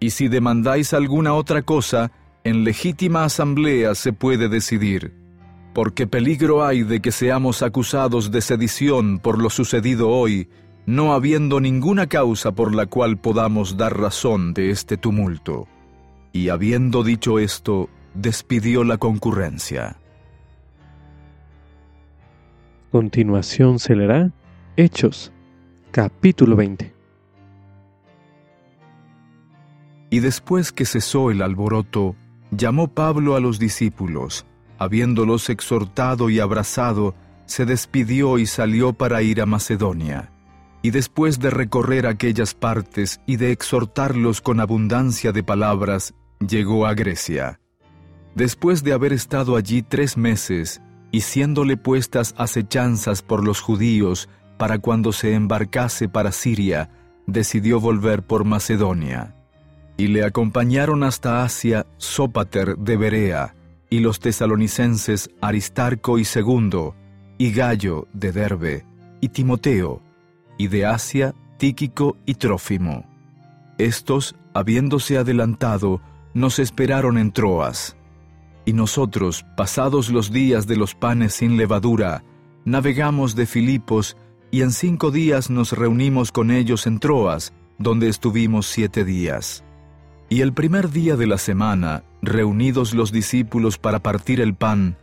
[0.00, 2.12] Y si demandáis alguna otra cosa,
[2.44, 5.14] en legítima asamblea se puede decidir,
[5.72, 10.48] porque peligro hay de que seamos acusados de sedición por lo sucedido hoy,
[10.86, 15.66] no habiendo ninguna causa por la cual podamos dar razón de este tumulto.
[16.32, 19.96] Y habiendo dicho esto, despidió la concurrencia.
[22.94, 24.30] Continuación se leerá
[24.76, 25.32] Hechos,
[25.90, 26.94] capítulo 20.
[30.10, 32.14] Y después que cesó el alboroto,
[32.52, 34.46] llamó Pablo a los discípulos,
[34.78, 40.30] habiéndolos exhortado y abrazado, se despidió y salió para ir a Macedonia
[40.80, 46.94] y después de recorrer aquellas partes y de exhortarlos con abundancia de palabras, llegó a
[46.94, 47.58] Grecia.
[48.36, 50.80] Después de haber estado allí tres meses,
[51.14, 56.90] y siéndole puestas acechanzas por los judíos para cuando se embarcase para Siria,
[57.28, 59.32] decidió volver por Macedonia.
[59.96, 63.54] Y le acompañaron hasta Asia Sópater de Berea,
[63.90, 66.96] y los tesalonicenses Aristarco y Segundo,
[67.38, 68.84] y Gallo de Derbe,
[69.20, 70.02] y Timoteo,
[70.58, 73.04] y de Asia Tíquico y Trófimo.
[73.78, 76.00] Estos, habiéndose adelantado,
[76.34, 77.96] nos esperaron en Troas.
[78.64, 82.24] Y nosotros, pasados los días de los panes sin levadura,
[82.64, 84.16] navegamos de Filipos
[84.50, 89.64] y en cinco días nos reunimos con ellos en Troas, donde estuvimos siete días.
[90.28, 94.96] Y el primer día de la semana, reunidos los discípulos para partir el pan,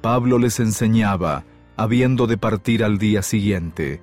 [0.00, 1.44] Pablo les enseñaba,
[1.76, 4.02] habiendo de partir al día siguiente,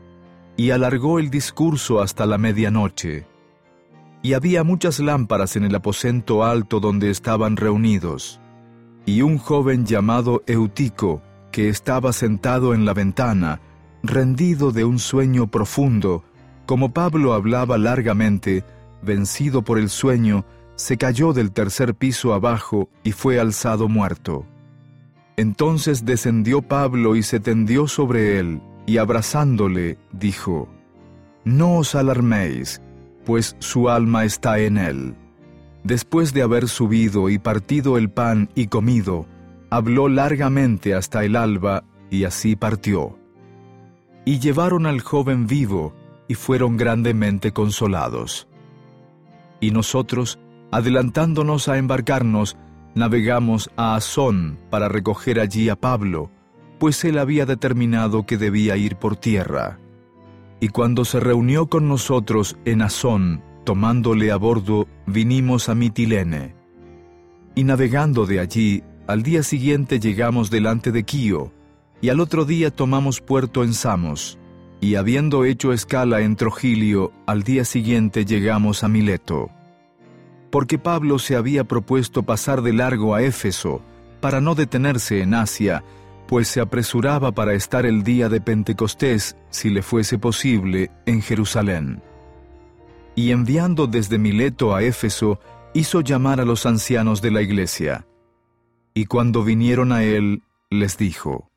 [0.58, 3.28] y alargó el discurso hasta la medianoche.
[4.24, 8.40] Y había muchas lámparas en el aposento alto donde estaban reunidos.
[9.06, 13.60] Y un joven llamado Eutico, que estaba sentado en la ventana,
[14.04, 16.24] rendido de un sueño profundo,
[16.66, 18.64] como Pablo hablaba largamente,
[19.02, 24.46] vencido por el sueño, se cayó del tercer piso abajo y fue alzado muerto.
[25.38, 30.70] Entonces descendió Pablo y se tendió sobre él, y abrazándole, dijo,
[31.44, 32.82] No os alarméis,
[33.26, 35.16] pues su alma está en él.
[35.84, 39.26] Después de haber subido y partido el pan y comido,
[39.70, 43.17] habló largamente hasta el alba, y así partió.
[44.26, 45.94] Y llevaron al joven vivo,
[46.28, 48.48] y fueron grandemente consolados.
[49.60, 50.39] Y nosotros,
[50.72, 52.58] adelantándonos a embarcarnos,
[52.96, 56.30] navegamos a Azón para recoger allí a Pablo,
[56.80, 59.80] pues él había determinado que debía ir por tierra.
[60.60, 66.56] Y cuando se reunió con nosotros en Azón, tomándole a bordo, vinimos a Mitilene.
[67.56, 71.52] Y navegando de allí, al día siguiente llegamos delante de Quío,
[72.02, 74.39] y al otro día tomamos puerto en Samos,
[74.80, 79.50] y habiendo hecho escala en Trogilio, al día siguiente llegamos a Mileto
[80.52, 83.82] porque Pablo se había propuesto pasar de largo a Éfeso
[84.19, 85.84] para no detenerse en Asia,
[86.28, 92.04] pues se apresuraba para estar el día de Pentecostés, si le fuese posible, en Jerusalén.
[93.15, 95.39] Y enviando desde Mileto a Éfeso,
[95.74, 98.06] hizo llamar a los ancianos de la iglesia.
[98.93, 101.50] Y cuando vinieron a él, les dijo,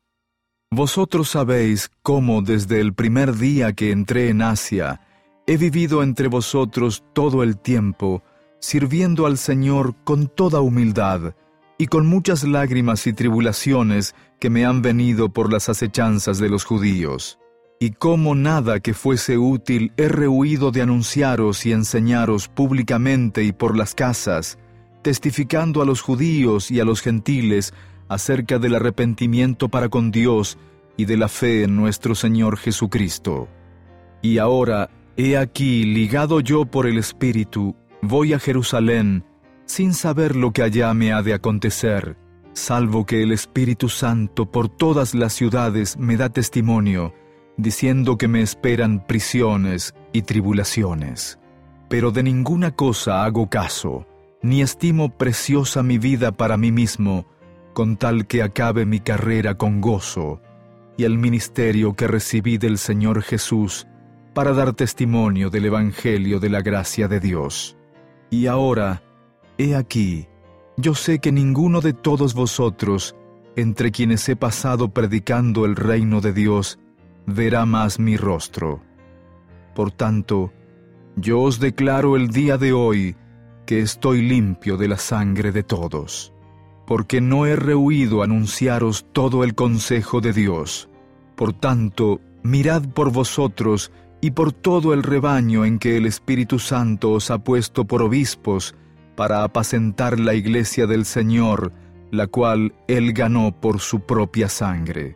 [0.71, 5.01] Vosotros sabéis cómo desde el primer día que entré en Asia,
[5.47, 8.23] he vivido entre vosotros todo el tiempo,
[8.59, 11.33] sirviendo al Señor con toda humildad
[11.77, 16.63] y con muchas lágrimas y tribulaciones que me han venido por las acechanzas de los
[16.63, 17.39] judíos.
[17.79, 23.77] Y como nada que fuese útil he rehuido de anunciaros y enseñaros públicamente y por
[23.77, 24.57] las casas,
[25.01, 27.73] testificando a los judíos y a los gentiles
[28.07, 30.57] acerca del arrepentimiento para con Dios
[30.97, 33.49] y de la fe en nuestro Señor Jesucristo.
[34.21, 37.75] Y ahora, he aquí ligado yo por el Espíritu,
[38.07, 39.23] Voy a Jerusalén
[39.65, 42.17] sin saber lo que allá me ha de acontecer,
[42.53, 47.15] salvo que el Espíritu Santo por todas las ciudades me da testimonio,
[47.57, 51.39] diciendo que me esperan prisiones y tribulaciones.
[51.89, 54.05] Pero de ninguna cosa hago caso,
[54.41, 57.25] ni estimo preciosa mi vida para mí mismo,
[57.73, 60.41] con tal que acabe mi carrera con gozo,
[60.97, 63.87] y el ministerio que recibí del Señor Jesús,
[64.33, 67.77] para dar testimonio del Evangelio de la gracia de Dios.
[68.29, 69.01] Y ahora,
[69.57, 70.27] he aquí,
[70.77, 73.15] yo sé que ninguno de todos vosotros,
[73.55, 76.79] entre quienes he pasado predicando el reino de Dios,
[77.25, 78.81] verá más mi rostro.
[79.73, 80.53] Por tanto,
[81.15, 83.15] yo os declaro el día de hoy
[83.65, 86.33] que estoy limpio de la sangre de todos,
[86.85, 90.89] porque no he rehuido anunciaros todo el consejo de Dios.
[91.35, 97.11] Por tanto, mirad por vosotros y por todo el rebaño en que el Espíritu Santo
[97.11, 98.75] os ha puesto por obispos,
[99.15, 101.71] para apacentar la iglesia del Señor,
[102.11, 105.15] la cual Él ganó por su propia sangre.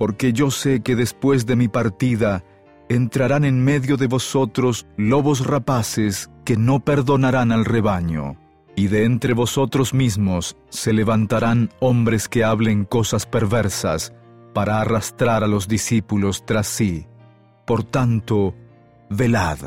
[0.00, 2.42] Porque yo sé que después de mi partida
[2.88, 8.38] entrarán en medio de vosotros lobos rapaces que no perdonarán al rebaño,
[8.74, 14.14] y de entre vosotros mismos se levantarán hombres que hablen cosas perversas,
[14.54, 17.06] para arrastrar a los discípulos tras sí.
[17.66, 18.54] Por tanto,
[19.10, 19.58] velad,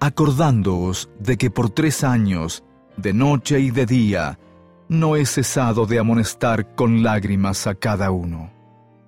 [0.00, 2.64] acordándoos de que por tres años,
[2.96, 4.40] de noche y de día,
[4.88, 8.58] no he cesado de amonestar con lágrimas a cada uno.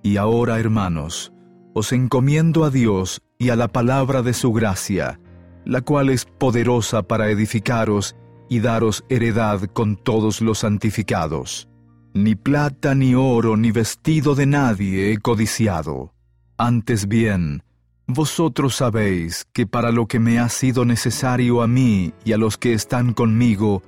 [0.03, 1.33] Y ahora, hermanos,
[1.75, 5.21] os encomiendo a Dios y a la palabra de su gracia,
[5.65, 8.17] la cual es poderosa para edificaros
[8.49, 11.69] y daros heredad con todos los santificados.
[12.15, 16.13] Ni plata, ni oro, ni vestido de nadie he codiciado.
[16.59, 17.63] Antes bien,
[18.07, 22.59] vosotros sabéis que para lo que me ha sido necesario a mí y a los
[22.59, 23.83] que están conmigo,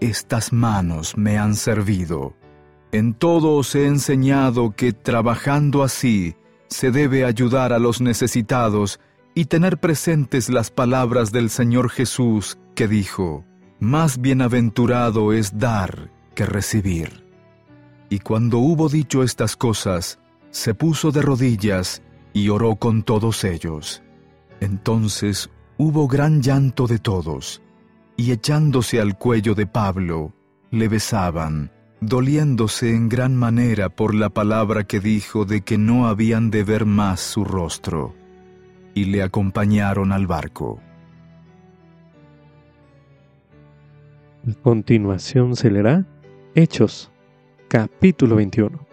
[0.00, 2.34] estas manos me han servido.
[2.92, 6.36] En todo os he enseñado que trabajando así
[6.68, 9.00] se debe ayudar a los necesitados
[9.34, 13.44] y tener presentes las palabras del Señor Jesús que dijo,
[13.80, 17.26] Más bienaventurado es dar que recibir.
[18.08, 20.18] Y cuando hubo dicho estas cosas,
[20.50, 24.02] se puso de rodillas y oró con todos ellos.
[24.60, 27.62] Entonces hubo gran llanto de todos,
[28.16, 30.32] y echándose al cuello de Pablo,
[30.70, 31.72] le besaban,
[32.06, 36.86] doliéndose en gran manera por la palabra que dijo de que no habían de ver
[36.86, 38.14] más su rostro,
[38.94, 40.80] y le acompañaron al barco.
[44.48, 46.06] A continuación se leerá
[46.54, 47.10] Hechos,
[47.68, 48.86] capítulo 21.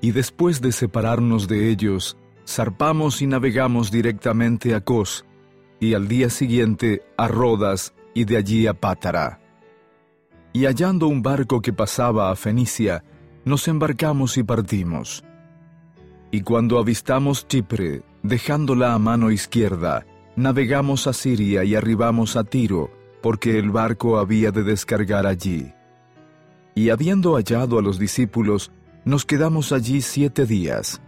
[0.00, 2.16] Y después de separarnos de ellos,
[2.46, 5.24] zarpamos y navegamos directamente a Cos,
[5.78, 9.47] y al día siguiente a Rodas y de allí a Pátara.
[10.58, 13.04] Y hallando un barco que pasaba a Fenicia,
[13.44, 15.22] nos embarcamos y partimos.
[16.32, 20.04] Y cuando avistamos Chipre, dejándola a mano izquierda,
[20.34, 22.90] navegamos a Siria y arribamos a Tiro,
[23.22, 25.72] porque el barco había de descargar allí.
[26.74, 28.72] Y habiendo hallado a los discípulos,
[29.04, 31.00] nos quedamos allí siete días.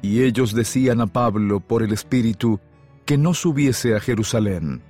[0.00, 2.60] Y ellos decían a Pablo por el Espíritu
[3.04, 4.80] que no subiese a Jerusalén.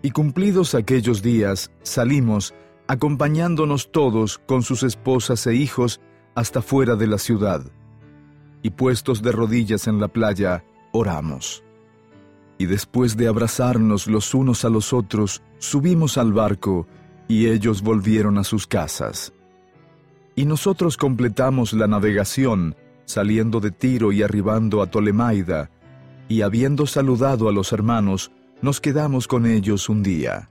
[0.00, 2.54] Y cumplidos aquellos días, salimos,
[2.88, 6.00] acompañándonos todos con sus esposas e hijos
[6.34, 7.62] hasta fuera de la ciudad.
[8.62, 11.64] Y puestos de rodillas en la playa, oramos
[12.62, 16.86] y después de abrazarnos los unos a los otros, subimos al barco,
[17.26, 19.32] y ellos volvieron a sus casas.
[20.36, 25.70] Y nosotros completamos la navegación, saliendo de Tiro y arribando a Tolemaida,
[26.28, 28.30] y habiendo saludado a los hermanos,
[28.60, 30.48] nos quedamos con ellos un día.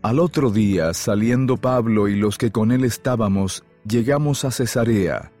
[0.00, 5.32] Al otro día, saliendo Pablo y los que con él estábamos, llegamos a Cesarea,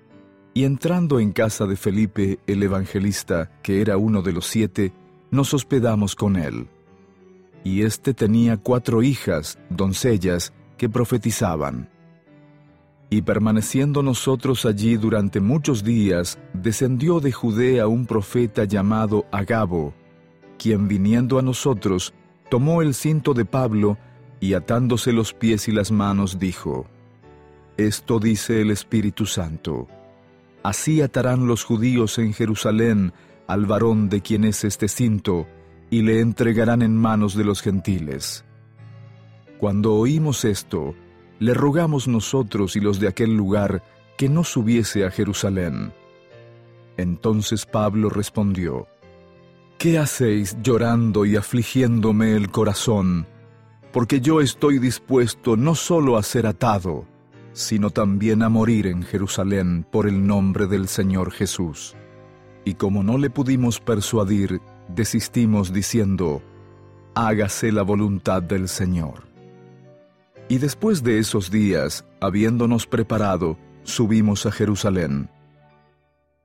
[0.52, 4.92] y entrando en casa de Felipe el evangelista, que era uno de los siete,
[5.30, 6.66] nos hospedamos con él.
[7.62, 11.88] Y éste tenía cuatro hijas, doncellas, que profetizaban.
[13.10, 19.94] Y permaneciendo nosotros allí durante muchos días, descendió de Judea un profeta llamado Agabo,
[20.58, 22.12] quien viniendo a nosotros,
[22.50, 23.98] tomó el cinto de Pablo
[24.40, 26.86] y atándose los pies y las manos dijo,
[27.76, 29.88] Esto dice el Espíritu Santo,
[30.62, 33.12] así atarán los judíos en Jerusalén
[33.46, 35.46] al varón de quien es este cinto,
[35.90, 38.44] y le entregarán en manos de los gentiles.
[39.58, 40.94] Cuando oímos esto,
[41.38, 43.82] le rogamos nosotros y los de aquel lugar
[44.18, 45.92] que no subiese a Jerusalén.
[46.96, 48.86] Entonces Pablo respondió,
[49.78, 53.26] ¿Qué hacéis llorando y afligiéndome el corazón?
[53.98, 57.04] Porque yo estoy dispuesto no solo a ser atado,
[57.52, 61.96] sino también a morir en Jerusalén por el nombre del Señor Jesús
[62.64, 66.44] y como no le pudimos persuadir, desistimos diciendo,
[67.16, 69.26] hágase la voluntad del Señor.
[70.48, 75.28] Y después de esos días, habiéndonos preparado, subimos a Jerusalén.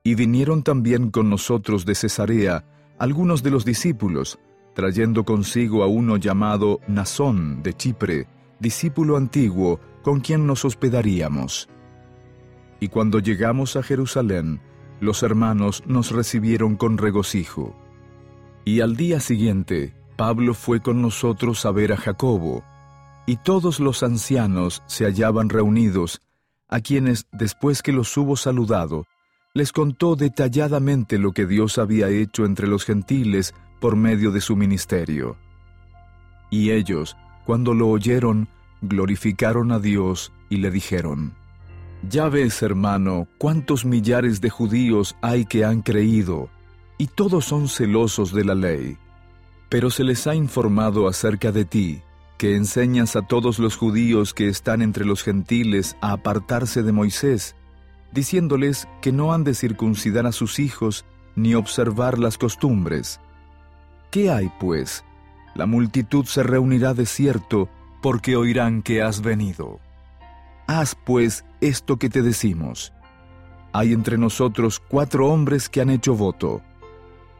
[0.02, 2.64] Y vinieron también con nosotros de Cesarea
[2.98, 4.40] algunos de los discípulos,
[4.74, 8.26] trayendo consigo a uno llamado Nazón de Chipre,
[8.58, 11.68] discípulo antiguo, con quien nos hospedaríamos.
[12.80, 14.60] Y cuando llegamos a Jerusalén,
[15.00, 17.74] los hermanos nos recibieron con regocijo.
[18.64, 22.64] Y al día siguiente, Pablo fue con nosotros a ver a Jacobo,
[23.26, 26.20] y todos los ancianos se hallaban reunidos,
[26.68, 29.06] a quienes, después que los hubo saludado,
[29.54, 34.56] les contó detalladamente lo que Dios había hecho entre los gentiles por medio de su
[34.56, 35.36] ministerio.
[36.50, 38.48] Y ellos, cuando lo oyeron,
[38.82, 41.34] glorificaron a Dios y le dijeron,
[42.08, 46.50] ya ves, hermano, cuántos millares de judíos hay que han creído,
[46.98, 48.98] y todos son celosos de la ley.
[49.68, 52.02] Pero se les ha informado acerca de ti,
[52.38, 57.54] que enseñas a todos los judíos que están entre los gentiles a apartarse de Moisés,
[58.14, 61.04] diciéndoles que no han de circuncidar a sus hijos
[61.34, 63.20] ni observar las costumbres.
[64.10, 65.04] ¿Qué hay, pues?
[65.54, 67.68] La multitud se reunirá de cierto,
[68.00, 69.80] porque oirán que has venido.
[70.66, 72.92] Haz pues esto que te decimos.
[73.72, 76.62] Hay entre nosotros cuatro hombres que han hecho voto.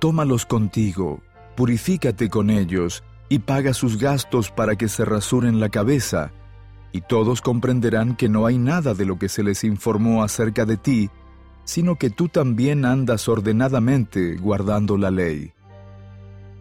[0.01, 1.23] Tómalos contigo,
[1.57, 6.33] purifícate con ellos, y paga sus gastos para que se rasuren la cabeza,
[6.95, 10.77] y todos comprenderán que no hay nada de lo que se les informó acerca de
[10.77, 11.11] ti,
[11.65, 15.53] sino que tú también andas ordenadamente guardando la ley.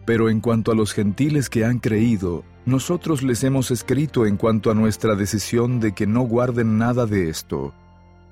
[0.04, 4.72] Pero en cuanto a los gentiles que han creído, nosotros les hemos escrito en cuanto
[4.72, 7.72] a nuestra decisión de que no guarden nada de esto,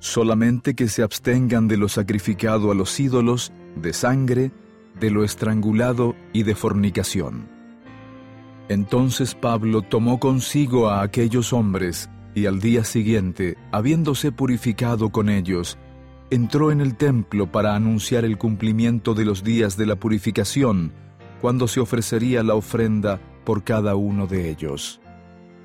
[0.01, 4.51] solamente que se abstengan de lo sacrificado a los ídolos, de sangre,
[4.99, 7.52] de lo estrangulado y de fornicación.
[8.73, 15.77] Entonces Pablo tomó consigo a aquellos hombres, y al día siguiente, habiéndose purificado con ellos,
[16.31, 20.93] entró en el templo para anunciar el cumplimiento de los días de la purificación,
[21.43, 25.03] cuando se ofrecería la ofrenda por cada uno de ellos.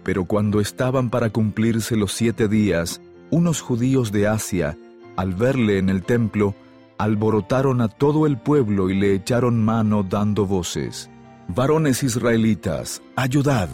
[0.04, 4.78] Pero cuando estaban para cumplirse los siete días, unos judíos de Asia,
[5.16, 6.56] al verle en el templo,
[6.98, 11.10] alborotaron a todo el pueblo y le echaron mano dando voces.
[11.50, 13.70] Varones israelitas, ayudad.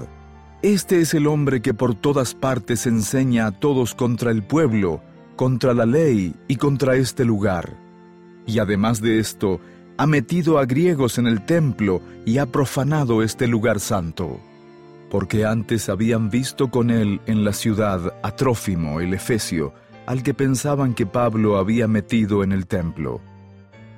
[0.61, 5.01] Este es el hombre que por todas partes enseña a todos contra el pueblo,
[5.35, 7.75] contra la ley y contra este lugar.
[8.45, 9.59] Y además de esto,
[9.97, 14.39] ha metido a griegos en el templo y ha profanado este lugar santo.
[15.09, 19.73] Porque antes habían visto con él en la ciudad a Trófimo el Efesio,
[20.05, 23.19] al que pensaban que Pablo había metido en el templo.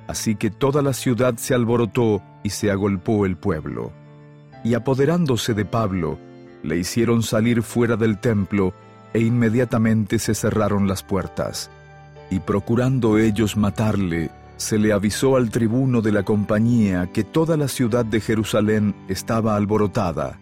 [0.08, 3.92] Así que toda la ciudad se alborotó y se agolpó el pueblo.
[4.64, 6.18] Y apoderándose de Pablo,
[6.62, 8.72] le hicieron salir fuera del templo
[9.12, 11.70] e inmediatamente se cerraron las puertas.
[12.30, 17.68] Y procurando ellos matarle, se le avisó al tribuno de la compañía que toda la
[17.68, 20.38] ciudad de Jerusalén estaba alborotada.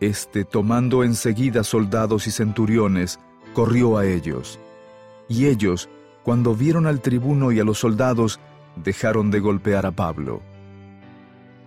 [0.00, 3.20] Este, tomando enseguida soldados y centuriones,
[3.52, 4.58] corrió a ellos.
[5.28, 5.88] Y ellos,
[6.24, 8.40] cuando vieron al tribuno y a los soldados,
[8.76, 10.42] dejaron de golpear a Pablo.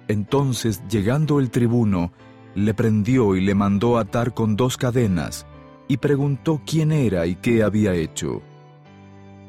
[0.07, 2.11] Entonces, llegando el tribuno,
[2.55, 5.45] le prendió y le mandó atar con dos cadenas,
[5.87, 8.41] y preguntó quién era y qué había hecho.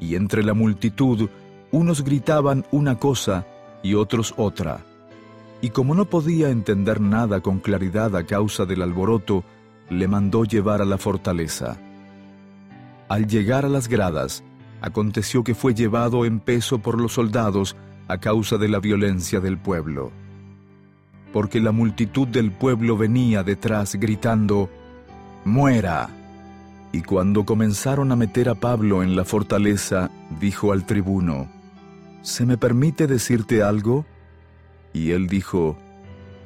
[0.01, 1.29] Y entre la multitud,
[1.71, 3.47] unos gritaban una cosa
[3.83, 4.85] y otros otra.
[5.61, 9.45] Y como no podía entender nada con claridad a causa del alboroto,
[9.91, 11.79] le mandó llevar a la fortaleza.
[13.09, 14.45] Al llegar a las gradas,
[14.81, 17.77] aconteció que fue llevado en peso por los soldados
[18.09, 20.13] a causa de la violencia del pueblo.
[21.33, 24.71] Porque la multitud del pueblo venía detrás gritando,
[25.45, 26.09] ¡Muera!
[26.93, 30.11] Y cuando comenzaron a meter a Pablo en la fortaleza,
[30.41, 31.49] dijo al tribuno,
[32.23, 34.07] ¿se me permite decirte algo?
[34.95, 35.77] Y él dijo,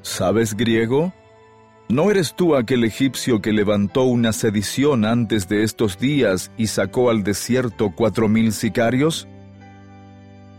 [0.02, 1.12] ¿sabes griego?
[1.92, 7.10] ¿No eres tú aquel egipcio que levantó una sedición antes de estos días y sacó
[7.10, 9.28] al desierto cuatro mil sicarios?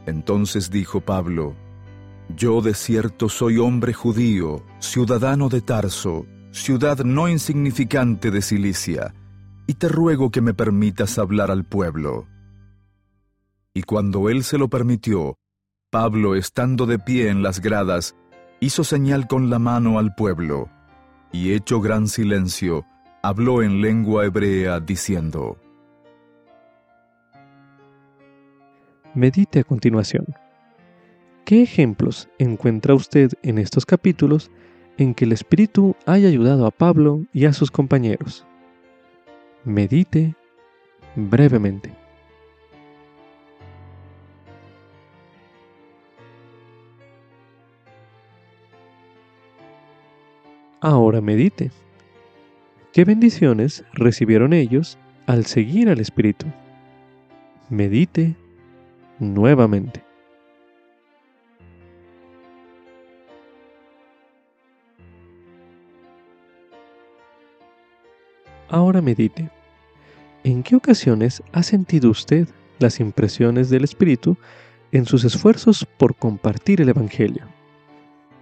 [0.05, 1.55] Entonces dijo Pablo,
[2.38, 9.15] Yo de cierto soy hombre judío, ciudadano de Tarso, ciudad no insignificante de Cilicia,
[9.65, 12.27] y te ruego que me permitas hablar al pueblo.
[13.73, 15.39] Y cuando él se lo permitió,
[15.89, 18.15] Pablo, estando de pie en las gradas,
[18.59, 20.69] hizo señal con la mano al pueblo,
[21.34, 22.86] y hecho gran silencio,
[23.23, 25.57] habló en lengua hebrea diciendo,
[29.15, 30.25] Medite a continuación.
[31.43, 34.49] ¿Qué ejemplos encuentra usted en estos capítulos
[34.97, 38.45] en que el Espíritu haya ayudado a Pablo y a sus compañeros?
[39.65, 40.36] Medite
[41.15, 42.03] brevemente.
[50.84, 51.71] Ahora medite.
[52.91, 56.45] ¿Qué bendiciones recibieron ellos al seguir al Espíritu?
[57.69, 58.36] Medite
[59.17, 60.03] nuevamente.
[68.67, 69.49] Ahora medite.
[70.43, 74.36] ¿En qué ocasiones ha sentido usted las impresiones del Espíritu
[74.91, 77.45] en sus esfuerzos por compartir el Evangelio?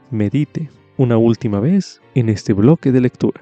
[0.10, 3.42] Medite una última vez en este bloque de lectura.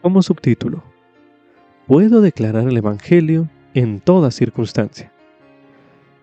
[0.00, 0.82] Como subtítulo,
[1.86, 5.12] puedo declarar el Evangelio en toda circunstancia.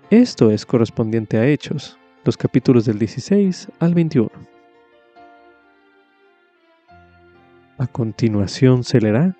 [0.09, 1.95] Esto es correspondiente a Hechos,
[2.25, 4.31] los capítulos del 16 al 21.
[7.77, 9.35] A continuación se leerá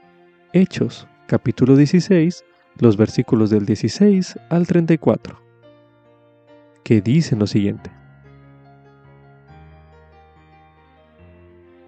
[0.53, 2.45] Hechos, capítulo 16,
[2.79, 5.41] los versículos del 16 al 34,
[6.83, 7.91] que dicen lo siguiente.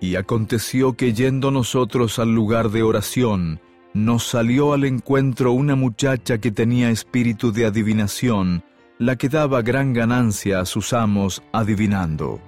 [0.02, 3.62] Y aconteció que yendo nosotros al lugar de oración,
[3.94, 8.64] nos salió al encuentro una muchacha que tenía espíritu de adivinación,
[8.98, 12.42] la que daba gran ganancia a sus amos adivinando.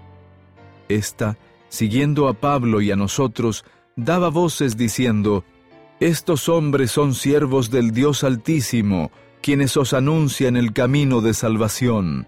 [0.89, 1.37] Esta,
[1.69, 3.63] siguiendo a Pablo y a nosotros,
[3.95, 5.45] daba voces diciendo,
[6.01, 12.25] estos hombres son siervos del Dios Altísimo, quienes os anuncian el camino de salvación.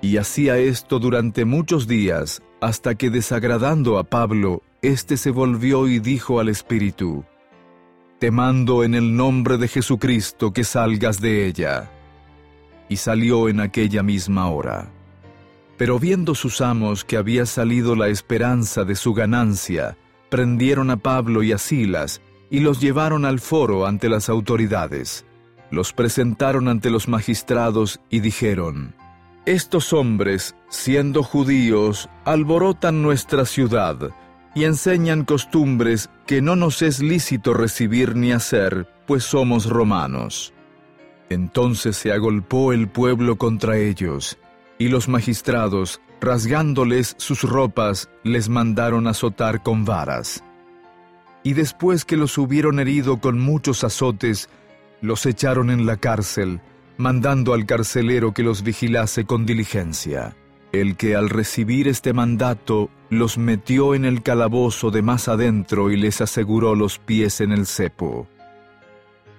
[0.00, 5.98] Y hacía esto durante muchos días, hasta que desagradando a Pablo, éste se volvió y
[5.98, 7.24] dijo al Espíritu,
[8.20, 11.90] Te mando en el nombre de Jesucristo que salgas de ella.
[12.88, 14.88] Y salió en aquella misma hora.
[15.76, 19.98] Pero viendo sus amos que había salido la esperanza de su ganancia,
[20.30, 22.20] prendieron a Pablo y a Silas,
[22.50, 25.24] y los llevaron al foro ante las autoridades.
[25.70, 28.94] los presentaron ante los magistrados y dijeron,
[29.46, 34.10] Estos hombres, siendo judíos, alborotan nuestra ciudad
[34.54, 40.54] y enseñan costumbres que no nos es lícito recibir ni hacer, pues somos romanos.
[41.28, 44.38] Entonces se agolpó el pueblo contra ellos,
[44.78, 50.42] y los magistrados, rasgándoles sus ropas, les mandaron azotar con varas.
[51.46, 54.48] Y después que los hubieron herido con muchos azotes,
[55.00, 56.60] los echaron en la cárcel,
[56.96, 60.34] mandando al carcelero que los vigilase con diligencia,
[60.72, 65.96] el que al recibir este mandato los metió en el calabozo de más adentro y
[65.96, 68.26] les aseguró los pies en el cepo.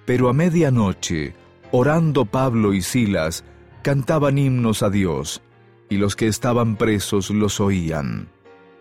[0.06, 1.34] Pero a medianoche,
[1.72, 3.44] orando Pablo y Silas,
[3.82, 5.42] cantaban himnos a Dios,
[5.90, 8.30] y los que estaban presos los oían.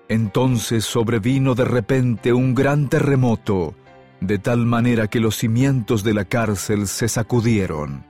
[0.09, 3.75] Entonces sobrevino de repente un gran terremoto,
[4.21, 8.05] de tal manera que los cimientos de la cárcel se sacudieron,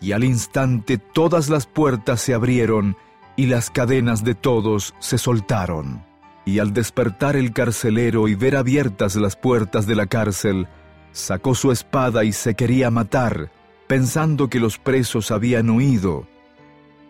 [0.00, 2.96] y al instante todas las puertas se abrieron
[3.36, 6.04] y las cadenas de todos se soltaron.
[6.44, 10.68] Y al despertar el carcelero y ver abiertas las puertas de la cárcel,
[11.10, 13.50] sacó su espada y se quería matar,
[13.88, 16.26] pensando que los presos habían huido.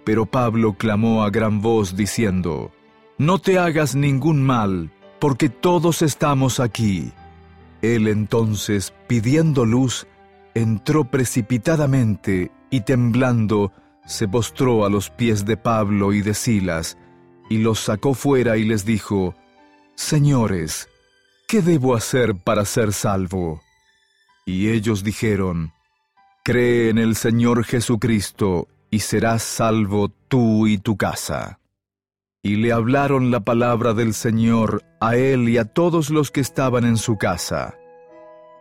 [0.04, 2.72] Pero Pablo clamó a gran voz diciendo,
[3.18, 7.12] No te hagas ningún mal, porque todos estamos aquí.
[7.80, 10.06] Él entonces, pidiendo luz,
[10.54, 13.72] entró precipitadamente y temblando,
[14.04, 16.98] se postró a los pies de Pablo y de Silas,
[17.48, 19.34] y los sacó fuera y les dijo,
[19.94, 20.90] Señores,
[21.48, 23.62] ¿qué debo hacer para ser salvo?
[24.44, 25.72] Y ellos dijeron,
[26.44, 31.60] Cree en el Señor Jesucristo, y serás salvo tú y tu casa.
[32.46, 36.84] Y le hablaron la palabra del Señor a él y a todos los que estaban
[36.84, 37.74] en su casa.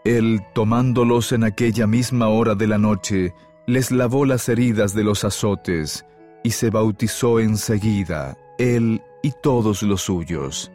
[0.04, 3.36] Él, tomándolos en aquella misma hora de la noche,
[3.68, 6.04] les lavó las heridas de los azotes,
[6.44, 10.72] y se bautizó enseguida, él y todos los suyos.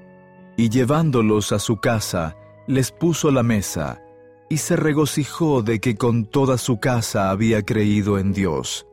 [0.57, 2.37] Y llevándolos a su casa,
[2.69, 4.01] les puso la mesa,
[4.49, 8.87] y se regocijó de que con toda su casa había creído en Dios.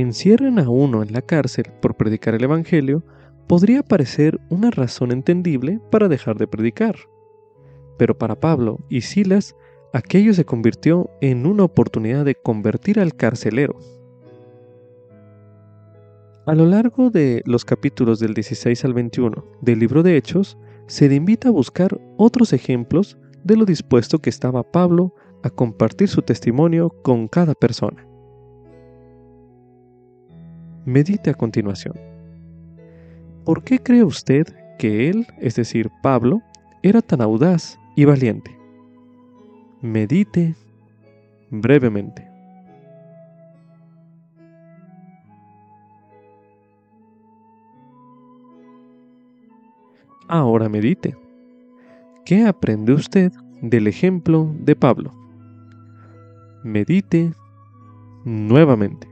[0.00, 3.02] Encierren a uno en la cárcel por predicar el Evangelio
[3.46, 6.96] podría parecer una razón entendible para dejar de predicar.
[7.98, 9.56] Pero para Pablo y Silas,
[9.92, 13.76] aquello se convirtió en una oportunidad de convertir al carcelero.
[16.46, 21.08] A lo largo de los capítulos del 16 al 21 del libro de Hechos, se
[21.08, 26.22] le invita a buscar otros ejemplos de lo dispuesto que estaba Pablo a compartir su
[26.22, 28.07] testimonio con cada persona.
[30.88, 31.92] Medite a continuación.
[33.44, 34.46] ¿Por qué cree usted
[34.78, 36.40] que él, es decir, Pablo,
[36.82, 38.58] era tan audaz y valiente?
[39.82, 40.54] Medite
[41.50, 42.26] brevemente.
[50.26, 51.14] Ahora medite.
[52.24, 53.30] ¿Qué aprende usted
[53.60, 55.12] del ejemplo de Pablo?
[56.64, 57.34] Medite
[58.24, 59.07] nuevamente.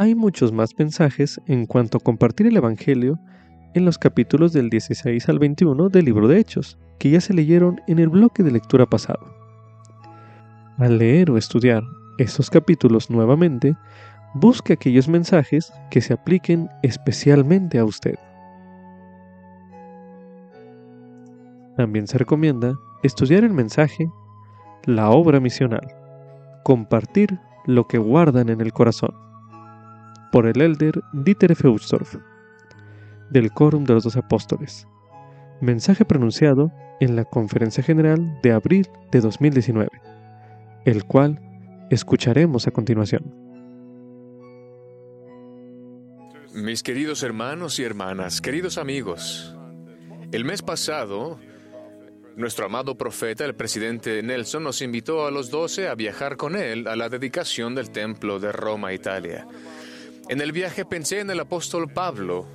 [0.00, 3.18] Hay muchos más mensajes en cuanto a compartir el Evangelio
[3.74, 7.80] en los capítulos del 16 al 21 del libro de Hechos, que ya se leyeron
[7.88, 9.18] en el bloque de lectura pasado.
[10.76, 11.82] Al leer o estudiar
[12.18, 13.76] estos capítulos nuevamente,
[14.34, 18.14] busque aquellos mensajes que se apliquen especialmente a usted.
[21.76, 24.08] También se recomienda estudiar el mensaje,
[24.84, 25.88] la obra misional,
[26.62, 27.36] compartir
[27.66, 29.27] lo que guardan en el corazón
[30.30, 32.16] por el elder Dieter Feudstorff,
[33.30, 34.86] del Quórum de los Dos Apóstoles.
[35.60, 39.90] Mensaje pronunciado en la Conferencia General de abril de 2019,
[40.84, 41.40] el cual
[41.90, 43.34] escucharemos a continuación.
[46.54, 49.54] Mis queridos hermanos y hermanas, queridos amigos,
[50.32, 51.38] el mes pasado,
[52.36, 56.86] nuestro amado profeta, el presidente Nelson, nos invitó a los doce a viajar con él
[56.88, 59.46] a la dedicación del templo de Roma, Italia.
[60.28, 62.46] En el viaje pensé en el apóstol Pablo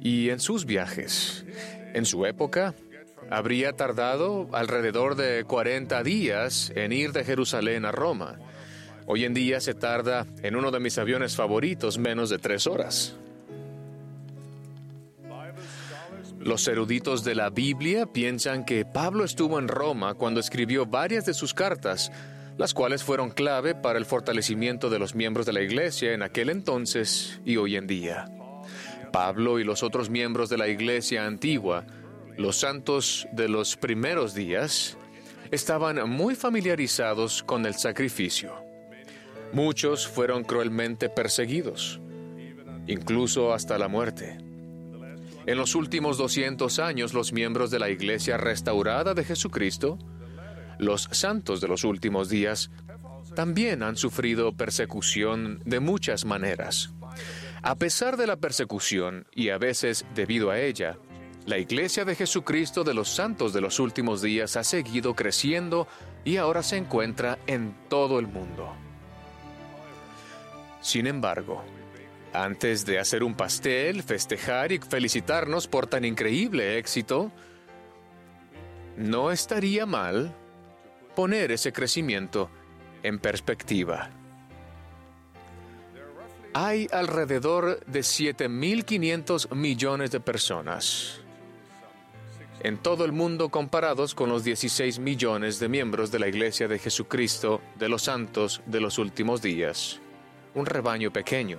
[0.00, 1.44] y en sus viajes.
[1.92, 2.74] En su época,
[3.30, 8.38] habría tardado alrededor de 40 días en ir de Jerusalén a Roma.
[9.04, 13.14] Hoy en día se tarda en uno de mis aviones favoritos menos de tres horas.
[16.40, 21.34] Los eruditos de la Biblia piensan que Pablo estuvo en Roma cuando escribió varias de
[21.34, 22.10] sus cartas,
[22.58, 26.50] las cuales fueron clave para el fortalecimiento de los miembros de la Iglesia en aquel
[26.50, 28.30] entonces y hoy en día.
[29.12, 31.84] Pablo y los otros miembros de la iglesia antigua,
[32.38, 34.96] los santos de los primeros días,
[35.50, 38.54] estaban muy familiarizados con el sacrificio.
[39.52, 42.00] Muchos fueron cruelmente perseguidos,
[42.86, 44.38] incluso hasta la muerte.
[45.44, 49.98] En los últimos 200 años, los miembros de la Iglesia restaurada de Jesucristo,
[50.78, 52.70] los santos de los últimos días,
[53.34, 56.92] también han sufrido persecución de muchas maneras.
[57.62, 60.98] A pesar de la persecución, y a veces debido a ella,
[61.46, 65.88] la Iglesia de Jesucristo de los Santos de los últimos días ha seguido creciendo
[66.24, 68.72] y ahora se encuentra en todo el mundo.
[70.80, 71.62] Sin embargo,
[72.32, 77.30] antes de hacer un pastel, festejar y felicitarnos por tan increíble éxito,
[78.96, 80.34] no estaría mal
[81.14, 82.50] poner ese crecimiento
[83.02, 84.10] en perspectiva.
[86.54, 91.20] Hay alrededor de 7.500 millones de personas
[92.60, 96.78] en todo el mundo comparados con los 16 millones de miembros de la Iglesia de
[96.78, 100.00] Jesucristo de los Santos de los últimos días.
[100.54, 101.58] Un rebaño pequeño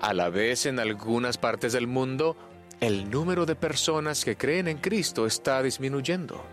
[0.00, 2.36] a la vez, en algunas partes del mundo,
[2.80, 6.44] el número de personas que creen en Cristo está disminuyendo.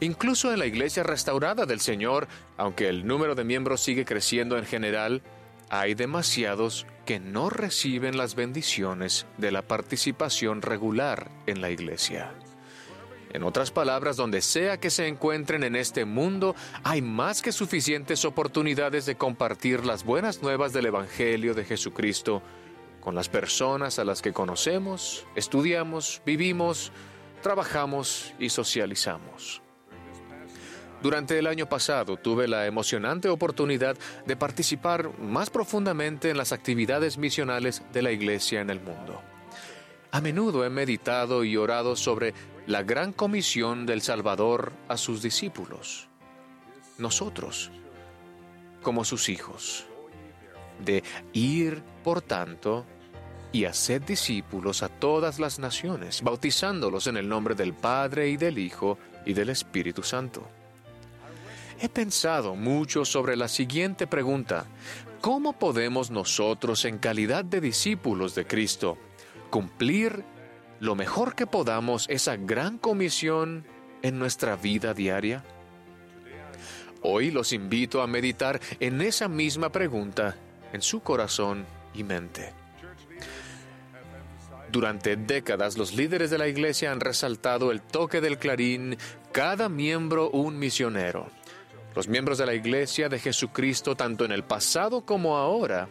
[0.00, 4.66] Incluso en la iglesia restaurada del Señor, aunque el número de miembros sigue creciendo en
[4.66, 5.22] general,
[5.70, 12.32] hay demasiados que no reciben las bendiciones de la participación regular en la iglesia.
[13.32, 16.54] En otras palabras, donde sea que se encuentren en este mundo,
[16.84, 22.42] hay más que suficientes oportunidades de compartir las buenas nuevas del Evangelio de Jesucristo
[23.00, 26.92] con las personas a las que conocemos, estudiamos, vivimos,
[27.42, 29.63] trabajamos y socializamos.
[31.04, 33.94] Durante el año pasado tuve la emocionante oportunidad
[34.24, 39.20] de participar más profundamente en las actividades misionales de la Iglesia en el mundo.
[40.12, 42.32] A menudo he meditado y orado sobre
[42.66, 46.08] la gran comisión del Salvador a sus discípulos,
[46.96, 47.70] nosotros,
[48.82, 49.84] como sus hijos,
[50.82, 52.86] de ir, por tanto,
[53.52, 58.56] y haced discípulos a todas las naciones, bautizándolos en el nombre del Padre y del
[58.56, 58.96] Hijo
[59.26, 60.48] y del Espíritu Santo.
[61.84, 64.64] He pensado mucho sobre la siguiente pregunta.
[65.20, 68.96] ¿Cómo podemos nosotros, en calidad de discípulos de Cristo,
[69.50, 70.24] cumplir
[70.80, 73.66] lo mejor que podamos esa gran comisión
[74.00, 75.44] en nuestra vida diaria?
[77.02, 80.36] Hoy los invito a meditar en esa misma pregunta
[80.72, 82.54] en su corazón y mente.
[84.72, 88.96] Durante décadas los líderes de la Iglesia han resaltado el toque del clarín,
[89.32, 91.28] cada miembro un misionero.
[91.94, 95.88] Los miembros de la Iglesia de Jesucristo, tanto en el pasado como ahora,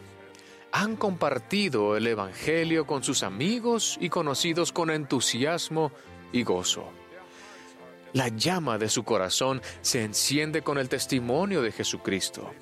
[0.70, 5.92] han compartido el Evangelio con sus amigos y conocidos con entusiasmo
[6.32, 6.84] y gozo.
[8.12, 12.52] La llama de su corazón se enciende con el testimonio de Jesucristo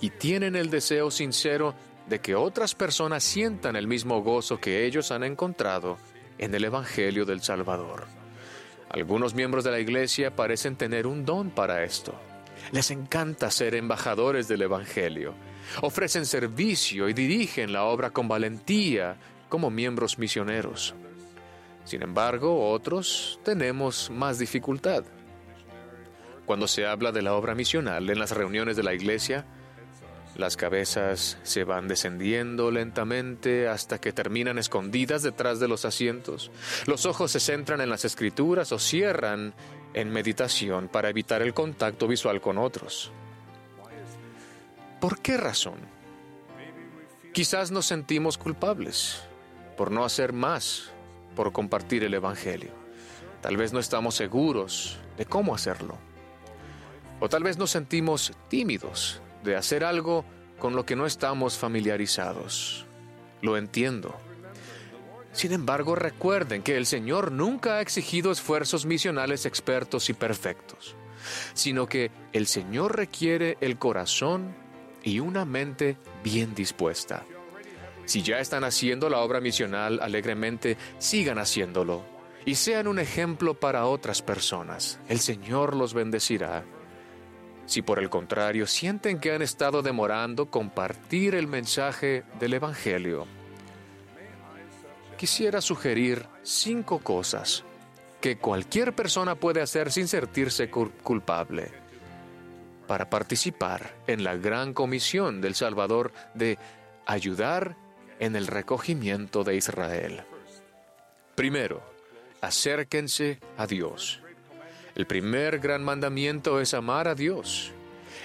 [0.00, 1.74] y tienen el deseo sincero
[2.08, 5.98] de que otras personas sientan el mismo gozo que ellos han encontrado
[6.38, 8.06] en el Evangelio del Salvador.
[8.90, 12.14] Algunos miembros de la Iglesia parecen tener un don para esto.
[12.70, 15.34] Les encanta ser embajadores del Evangelio.
[15.80, 19.16] Ofrecen servicio y dirigen la obra con valentía
[19.48, 20.94] como miembros misioneros.
[21.84, 25.04] Sin embargo, otros tenemos más dificultad.
[26.46, 29.44] Cuando se habla de la obra misional en las reuniones de la Iglesia,
[30.36, 36.50] las cabezas se van descendiendo lentamente hasta que terminan escondidas detrás de los asientos.
[36.86, 39.54] Los ojos se centran en las escrituras o cierran
[39.94, 43.12] en meditación para evitar el contacto visual con otros.
[45.00, 45.80] ¿Por qué razón?
[47.32, 49.22] Quizás nos sentimos culpables
[49.76, 50.92] por no hacer más,
[51.34, 52.70] por compartir el Evangelio.
[53.40, 55.96] Tal vez no estamos seguros de cómo hacerlo.
[57.20, 60.24] O tal vez nos sentimos tímidos de hacer algo
[60.58, 62.86] con lo que no estamos familiarizados.
[63.40, 64.14] Lo entiendo.
[65.32, 70.94] Sin embargo, recuerden que el Señor nunca ha exigido esfuerzos misionales expertos y perfectos,
[71.54, 74.54] sino que el Señor requiere el corazón
[75.02, 77.24] y una mente bien dispuesta.
[78.04, 82.04] Si ya están haciendo la obra misional alegremente, sigan haciéndolo
[82.44, 85.00] y sean un ejemplo para otras personas.
[85.08, 86.64] El Señor los bendecirá.
[87.64, 93.26] Si por el contrario sienten que han estado demorando compartir el mensaje del Evangelio,
[95.22, 97.62] quisiera sugerir cinco cosas
[98.20, 101.70] que cualquier persona puede hacer sin sentirse culpable
[102.88, 106.58] para participar en la gran comisión del Salvador de
[107.06, 107.76] ayudar
[108.18, 110.24] en el recogimiento de Israel.
[111.36, 111.84] Primero,
[112.40, 114.20] acérquense a Dios.
[114.96, 117.70] El primer gran mandamiento es amar a Dios.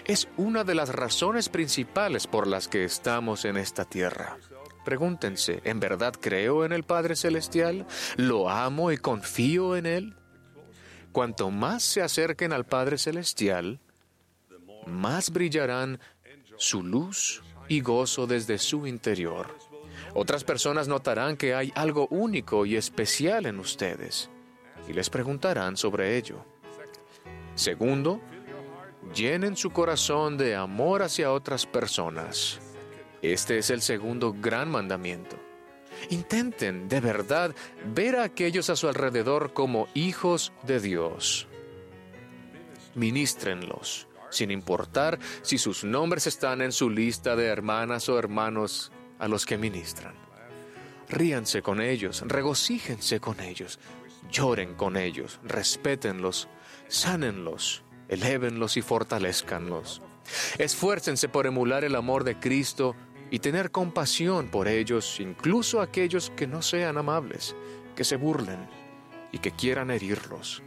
[0.06, 4.40] Es una de las razones principales por las que estamos en esta tierra.
[4.88, 7.86] Pregúntense, ¿en verdad creo en el Padre Celestial?
[8.16, 10.16] ¿Lo amo y confío en Él?
[11.12, 13.82] Cuanto más se acerquen al Padre Celestial,
[14.86, 16.00] más brillarán
[16.56, 19.58] su luz y gozo desde su interior.
[20.14, 24.30] Otras personas notarán que hay algo único y especial en ustedes
[24.88, 26.46] y les preguntarán sobre ello.
[27.56, 28.22] Segundo,
[29.14, 32.62] llenen su corazón de amor hacia otras personas.
[33.22, 35.38] Este es el segundo gran mandamiento.
[36.10, 37.56] Intenten de verdad
[37.94, 41.48] ver a aquellos a su alrededor como hijos de Dios.
[42.96, 49.28] Ministrenlos, sin importar si sus nombres están en su lista de hermanas o hermanos a
[49.28, 50.14] los que ministran.
[51.10, 53.80] Ríanse con ellos, regocíjense con ellos,
[54.30, 56.50] lloren con ellos, respétenlos,
[56.88, 60.02] sánenlos, elévenlos y fortalezcanlos.
[60.58, 62.96] Esfuércense por emular el amor de Cristo
[63.30, 67.56] y tener compasión por ellos, incluso aquellos que no sean amables,
[67.96, 68.68] que se burlen
[69.32, 70.64] y que quieran herirlos.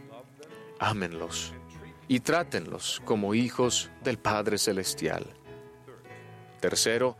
[0.79, 1.53] Ámenlos
[2.07, 5.25] y trátenlos como hijos del Padre Celestial.
[6.59, 7.17] Tercero,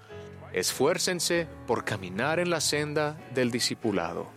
[0.53, 4.27] esfuércense por caminar en la senda del discipulado.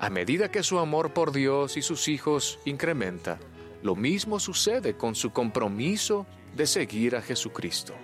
[0.00, 3.38] A medida que su amor por Dios y sus hijos incrementa,
[3.82, 7.94] lo mismo sucede con su compromiso de seguir a Jesucristo.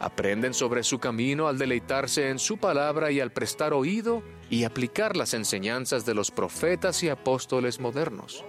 [0.00, 5.16] Aprenden sobre su camino al deleitarse en su palabra y al prestar oído y aplicar
[5.16, 8.44] las enseñanzas de los profetas y apóstoles modernos.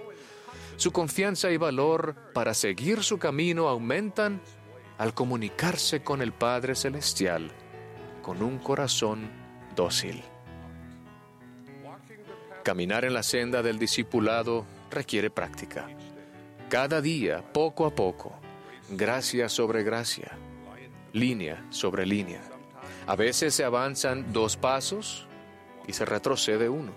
[0.76, 4.40] Su confianza y valor para seguir su camino aumentan
[4.98, 7.50] al comunicarse con el Padre Celestial
[8.22, 9.30] con un corazón
[9.74, 10.22] dócil.
[12.62, 15.88] Caminar en la senda del discipulado requiere práctica.
[16.68, 18.38] Cada día, poco a poco,
[18.90, 20.38] gracia sobre gracia,
[21.12, 22.42] línea sobre línea.
[23.06, 25.26] A veces se avanzan dos pasos
[25.86, 26.92] y se retrocede uno.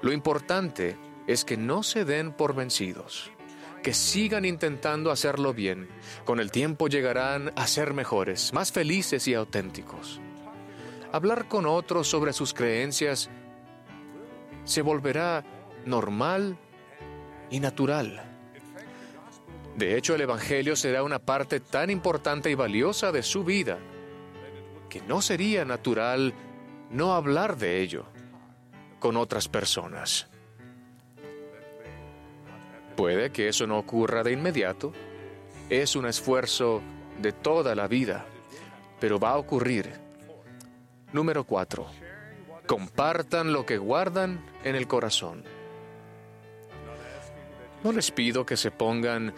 [0.00, 0.96] Lo importante
[1.26, 3.30] es que no se den por vencidos,
[3.82, 5.88] que sigan intentando hacerlo bien.
[6.24, 10.20] Con el tiempo llegarán a ser mejores, más felices y auténticos.
[11.12, 13.30] Hablar con otros sobre sus creencias
[14.64, 15.44] se volverá
[15.84, 16.56] normal
[17.50, 18.31] y natural.
[19.76, 23.78] De hecho, el Evangelio será una parte tan importante y valiosa de su vida
[24.88, 26.34] que no sería natural
[26.90, 28.04] no hablar de ello
[28.98, 30.28] con otras personas.
[32.96, 34.92] Puede que eso no ocurra de inmediato,
[35.70, 36.82] es un esfuerzo
[37.20, 38.26] de toda la vida,
[39.00, 39.90] pero va a ocurrir.
[41.12, 41.86] Número 4.
[42.66, 45.42] Compartan lo que guardan en el corazón.
[47.82, 49.34] No les pido que se pongan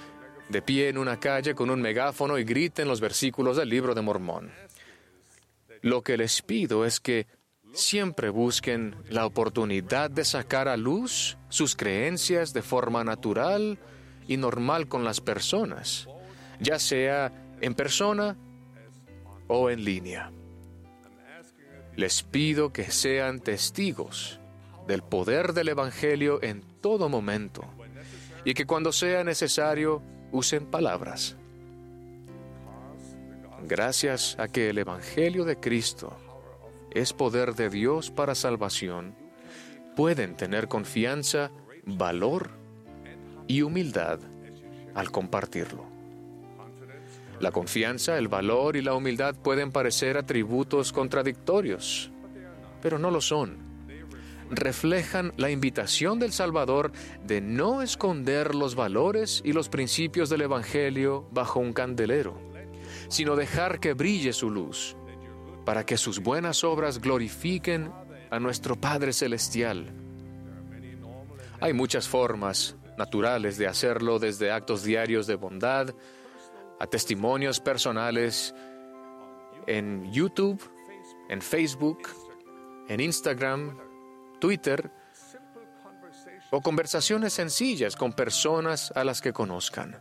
[0.48, 4.02] de pie en una calle con un megáfono y griten los versículos del libro de
[4.02, 4.50] Mormón.
[5.82, 7.26] Lo que les pido es que
[7.72, 13.78] siempre busquen la oportunidad de sacar a luz sus creencias de forma natural
[14.26, 16.08] y normal con las personas,
[16.60, 18.36] ya sea en persona
[19.48, 20.30] o en línea.
[21.96, 24.40] Les pido que sean testigos
[24.86, 27.64] del poder del Evangelio en todo momento
[28.44, 30.02] y que cuando sea necesario
[30.34, 31.36] usen palabras.
[33.62, 36.16] Gracias a que el Evangelio de Cristo
[36.90, 39.14] es poder de Dios para salvación,
[39.94, 41.52] pueden tener confianza,
[41.86, 42.50] valor
[43.46, 44.18] y humildad
[44.94, 45.84] al compartirlo.
[47.38, 52.10] La confianza, el valor y la humildad pueden parecer atributos contradictorios,
[52.82, 53.73] pero no lo son.
[54.56, 56.92] Reflejan la invitación del Salvador
[57.24, 62.38] de no esconder los valores y los principios del Evangelio bajo un candelero,
[63.08, 64.96] sino dejar que brille su luz
[65.64, 67.90] para que sus buenas obras glorifiquen
[68.30, 69.92] a nuestro Padre Celestial.
[71.60, 75.94] Hay muchas formas naturales de hacerlo, desde actos diarios de bondad
[76.78, 78.54] a testimonios personales
[79.66, 80.60] en YouTube,
[81.28, 82.08] en Facebook,
[82.88, 83.78] en Instagram,
[84.44, 84.90] Twitter
[86.50, 89.98] o conversaciones sencillas con personas a las que conozcan.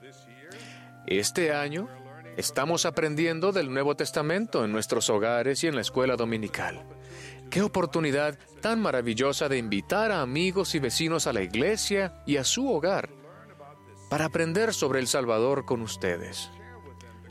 [1.08, 1.88] Este año
[2.36, 6.84] Estamos aprendiendo del Nuevo Testamento en nuestros hogares y en la escuela dominical.
[7.52, 12.44] Qué oportunidad tan maravillosa de invitar a amigos y vecinos a la iglesia y a
[12.44, 13.10] su hogar
[14.10, 16.50] para aprender sobre el Salvador con ustedes.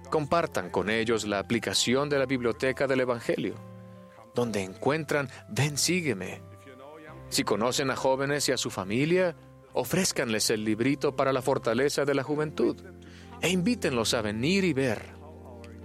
[0.08, 3.56] Compartan con ellos la aplicación de la biblioteca del Evangelio,
[4.36, 6.51] donde encuentran Ven, sígueme.
[7.32, 9.34] Si conocen a jóvenes y a su familia,
[9.72, 12.76] ofrézcanles el librito para la fortaleza de la juventud
[13.40, 15.02] e invítenlos a venir y ver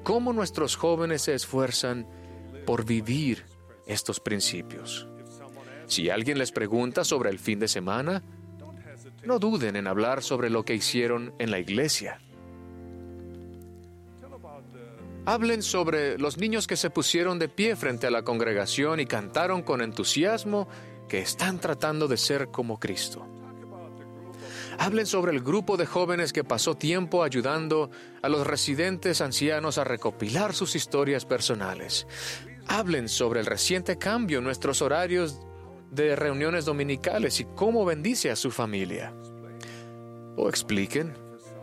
[0.04, 2.06] cómo nuestros jóvenes se esfuerzan
[2.66, 3.46] por vivir
[3.86, 5.08] estos principios.
[5.86, 8.22] Si alguien les pregunta sobre el fin de semana,
[9.24, 12.20] no duden en hablar sobre lo que hicieron en la iglesia.
[15.26, 19.62] Hablen sobre los niños que se pusieron de pie frente a la congregación y cantaron
[19.62, 20.68] con entusiasmo
[21.08, 23.26] que están tratando de ser como Cristo.
[24.80, 27.90] Hablen sobre el grupo de jóvenes que pasó tiempo ayudando
[28.22, 32.06] a los residentes ancianos a recopilar sus historias personales.
[32.68, 35.40] Hablen sobre el reciente cambio en nuestros horarios
[35.90, 39.14] de reuniones dominicales y cómo bendice a su familia.
[40.36, 41.14] O expliquen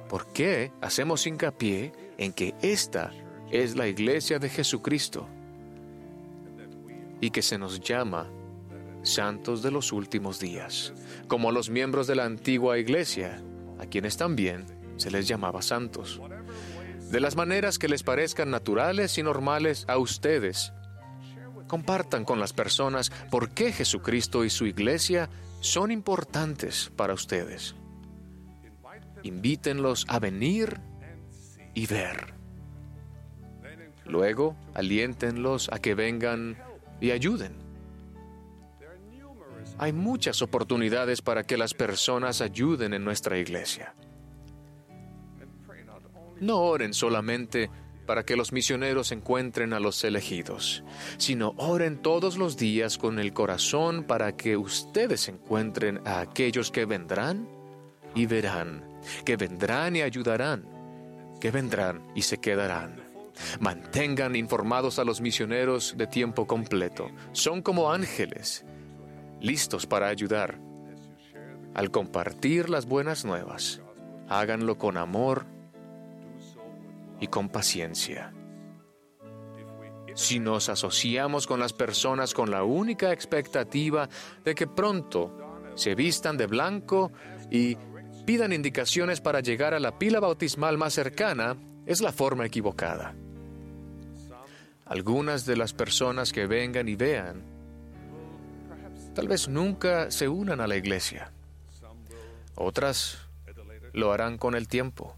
[0.09, 3.12] por qué hacemos hincapié en que esta
[3.51, 5.28] es la iglesia de Jesucristo
[7.20, 8.28] y que se nos llama
[9.05, 10.92] santos de los últimos días,
[11.28, 13.40] como los miembros de la antigua iglesia,
[13.78, 16.20] a quienes también se les llamaba santos.
[17.11, 20.72] De las maneras que les parezcan naturales y normales a ustedes,
[21.68, 25.28] compartan con las personas por qué Jesucristo y su iglesia
[25.61, 27.74] son importantes para ustedes.
[29.22, 30.80] Invítenlos a venir
[31.74, 32.34] y ver.
[34.05, 36.59] Luego, aliéntenlos a que vengan
[37.00, 37.64] y ayuden.
[39.79, 43.95] Hay muchas oportunidades para que las personas ayuden en nuestra iglesia.
[46.41, 47.70] No oren solamente
[48.07, 50.85] para que los misioneros encuentren a los elegidos,
[51.16, 56.85] sino oren todos los días con el corazón para que ustedes encuentren a aquellos que
[56.85, 57.49] vendrán
[58.14, 58.85] y verán,
[59.25, 60.68] que vendrán y ayudarán,
[61.41, 63.03] que vendrán y se quedarán.
[63.59, 67.11] Mantengan informados a los misioneros de tiempo completo.
[67.33, 68.64] Son como ángeles,
[69.45, 70.59] listos para ayudar.
[71.74, 73.82] Al compartir las buenas nuevas,
[74.28, 75.45] háganlo con amor
[77.20, 78.32] y con paciencia.
[80.14, 84.09] Si nos asociamos con las personas con la única expectativa
[84.45, 85.32] de que pronto
[85.74, 87.12] se vistan de blanco
[87.51, 87.76] y
[88.24, 93.14] pidan indicaciones para llegar a la pila bautismal más cercana, es la forma equivocada.
[94.86, 97.53] Algunas de las personas que vengan y vean
[99.15, 101.33] tal vez nunca se unan a la iglesia.
[102.57, 103.19] Otras
[103.93, 105.17] lo harán con el tiempo.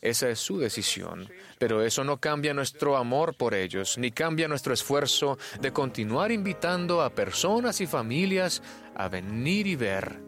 [0.00, 1.28] Esa es su decisión,
[1.58, 7.02] pero eso no cambia nuestro amor por ellos, ni cambia nuestro esfuerzo de continuar invitando
[7.02, 8.62] a personas y familias
[8.96, 10.18] a venir y ver,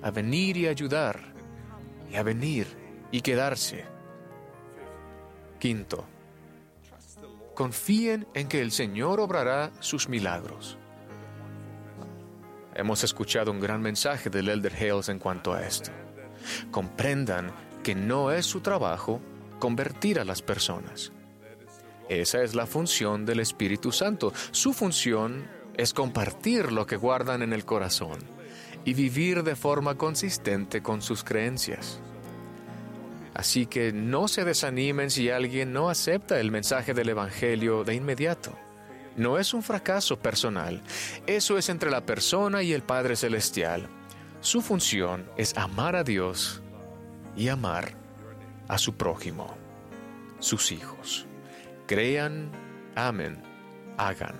[0.00, 1.20] a venir y ayudar,
[2.08, 2.68] y a venir
[3.10, 3.84] y quedarse.
[5.58, 6.04] Quinto,
[7.54, 10.78] confíen en que el Señor obrará sus milagros.
[12.78, 15.90] Hemos escuchado un gran mensaje del Elder Hales en cuanto a esto.
[16.70, 17.50] Comprendan
[17.82, 19.20] que no es su trabajo
[19.58, 21.10] convertir a las personas.
[22.08, 24.32] Esa es la función del Espíritu Santo.
[24.52, 28.20] Su función es compartir lo que guardan en el corazón
[28.84, 32.00] y vivir de forma consistente con sus creencias.
[33.34, 38.56] Así que no se desanimen si alguien no acepta el mensaje del Evangelio de inmediato.
[39.18, 40.80] No es un fracaso personal,
[41.26, 43.88] eso es entre la persona y el Padre Celestial.
[44.40, 46.62] Su función es amar a Dios
[47.36, 47.94] y amar
[48.68, 49.56] a su prójimo,
[50.38, 51.26] sus hijos.
[51.88, 52.52] Crean,
[52.94, 53.42] amen,
[53.96, 54.36] hagan.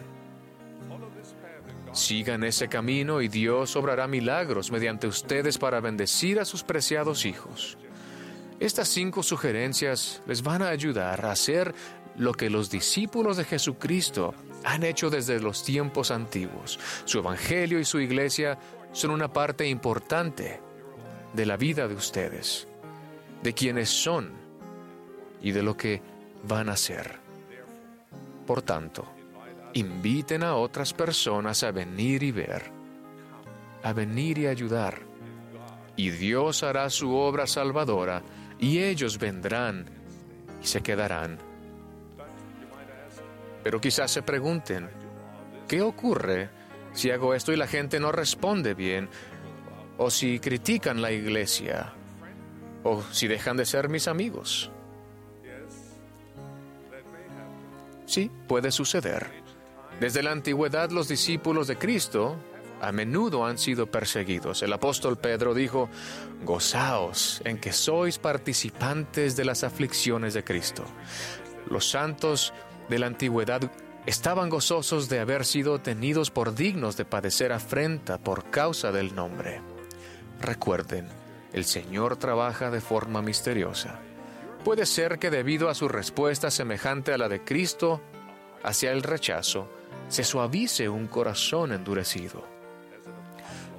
[1.93, 7.79] Sigan ese camino y Dios obrará milagros mediante ustedes para bendecir a sus preciados hijos.
[8.61, 11.75] Estas cinco sugerencias les van a ayudar a hacer
[12.17, 14.35] lo que los discípulos de Jesucristo
[14.69, 16.79] han hecho desde los tiempos antiguos.
[17.07, 18.59] Su Evangelio y su iglesia
[18.93, 20.61] son una parte importante
[21.33, 22.69] de la vida de ustedes,
[23.43, 24.31] de quienes son
[25.41, 26.03] y de lo que
[26.47, 27.19] van a ser.
[28.47, 29.07] Por tanto,
[29.73, 32.71] inviten a otras personas a venir y ver,
[33.83, 35.01] a venir y ayudar,
[35.97, 38.23] y Dios hará su obra salvadora
[38.59, 39.87] y ellos vendrán
[40.63, 41.48] y se quedarán.
[43.69, 44.89] Pero quizás se pregunten,
[45.69, 46.49] ¿qué ocurre
[46.95, 49.11] si hago esto y la gente no responde bien?
[49.99, 51.93] ¿O si critican la iglesia?
[52.83, 54.71] ¿O si dejan de ser mis amigos?
[58.07, 59.27] Sí, puede suceder.
[60.01, 62.39] Desde la antigüedad los discípulos de Cristo
[62.81, 64.63] a menudo han sido perseguidos.
[64.63, 65.91] El apóstol Pedro dijo,
[66.43, 70.87] Gozaos en que sois participantes de las aflicciones de Cristo.
[71.69, 72.55] Los santos
[72.89, 73.71] de la antigüedad
[74.07, 79.61] estaban gozosos de haber sido tenidos por dignos de padecer afrenta por causa del nombre.
[80.41, 81.09] Recuerden,
[81.53, 83.99] el Señor trabaja de forma misteriosa.
[84.65, 88.01] Puede ser que debido a su respuesta semejante a la de Cristo
[88.63, 89.69] hacia el rechazo,
[90.09, 92.45] se suavice un corazón endurecido.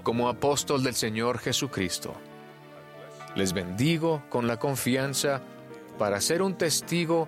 [0.04, 2.14] Como apóstol del Señor Jesucristo,
[3.36, 5.42] les bendigo con la confianza
[5.98, 7.28] para ser un testigo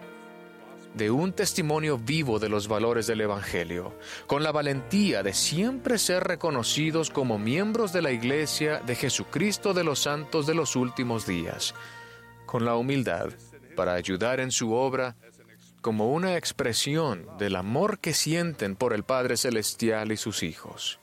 [0.93, 6.23] de un testimonio vivo de los valores del Evangelio, con la valentía de siempre ser
[6.23, 11.73] reconocidos como miembros de la Iglesia de Jesucristo de los Santos de los últimos días,
[12.45, 13.29] con la humildad
[13.75, 15.15] para ayudar en su obra
[15.81, 20.99] como una expresión del amor que sienten por el Padre Celestial y sus hijos.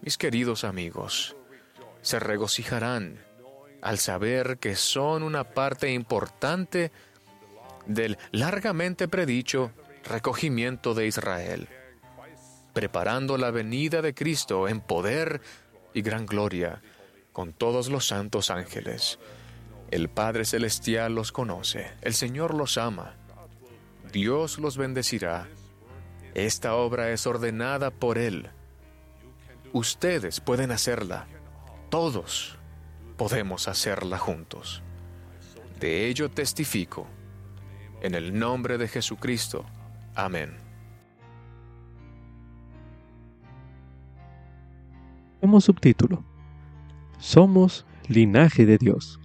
[0.00, 1.36] Mis queridos amigos,
[2.00, 3.22] se regocijarán
[3.82, 6.92] al saber que son una parte importante
[7.94, 9.72] del largamente predicho
[10.04, 11.68] recogimiento de Israel,
[12.72, 15.40] preparando la venida de Cristo en poder
[15.92, 16.82] y gran gloria
[17.32, 19.18] con todos los santos ángeles.
[19.90, 23.16] El Padre Celestial los conoce, el Señor los ama,
[24.12, 25.48] Dios los bendecirá.
[26.34, 28.50] Esta obra es ordenada por Él.
[29.72, 31.26] Ustedes pueden hacerla,
[31.90, 32.56] todos
[33.16, 34.82] podemos hacerla juntos.
[35.80, 37.08] De ello testifico
[38.02, 39.64] en el nombre de Jesucristo.
[40.14, 40.56] Amén.
[45.40, 46.22] Como subtítulo,
[47.18, 49.20] Somos linaje de Dios.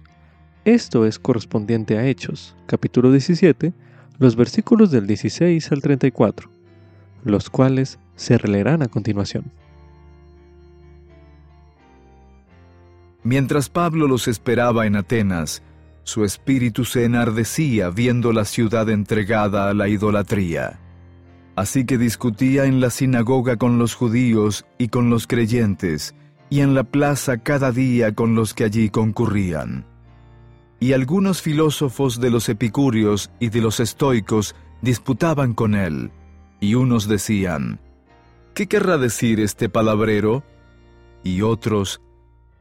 [0.64, 3.72] Esto es correspondiente a Hechos, capítulo 17,
[4.18, 6.50] los versículos del 16 al 34,
[7.24, 9.50] los cuales se releerán a continuación.
[13.22, 15.62] Mientras Pablo los esperaba en Atenas,
[16.06, 20.78] su espíritu se enardecía viendo la ciudad entregada a la idolatría.
[21.56, 26.14] Así que discutía en la sinagoga con los judíos y con los creyentes,
[26.48, 29.84] y en la plaza cada día con los que allí concurrían.
[30.78, 36.12] Y algunos filósofos de los epicúreos y de los estoicos disputaban con él,
[36.60, 37.80] y unos decían,
[38.54, 40.44] ¿qué querrá decir este palabrero?
[41.24, 42.00] Y otros,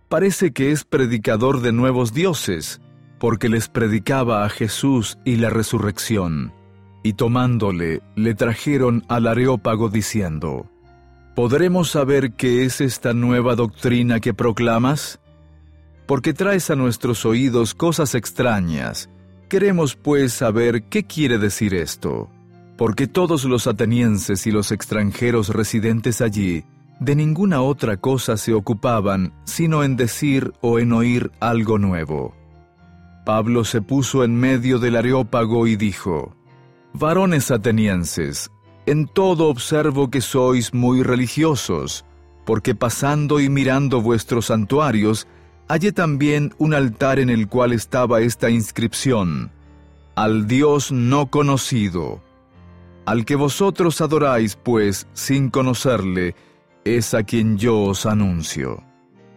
[0.10, 2.82] parece que es predicador de nuevos dioses
[3.26, 6.54] porque les predicaba a Jesús y la resurrección.
[7.02, 10.70] Y tomándole, le trajeron al Areópago diciendo,
[11.34, 15.20] ¿Podremos saber qué es esta nueva doctrina que proclamas?
[16.06, 19.10] Porque traes a nuestros oídos cosas extrañas.
[19.50, 22.30] Queremos pues saber qué quiere decir esto.
[22.78, 26.64] Porque todos los atenienses y los extranjeros residentes allí
[27.00, 32.45] de ninguna otra cosa se ocupaban sino en decir o en oír algo nuevo.
[33.26, 36.36] Pablo se puso en medio del areópago y dijo,
[36.94, 38.52] Varones atenienses,
[38.86, 42.06] en todo observo que sois muy religiosos,
[42.46, 45.28] porque pasando y mirando vuestros santuarios,
[45.68, 49.52] hallé también un altar en el cual estaba esta inscripción,
[50.14, 52.22] Al Dios no conocido.
[53.06, 56.36] Al que vosotros adoráis, pues, sin conocerle,
[56.84, 58.84] es a quien yo os anuncio.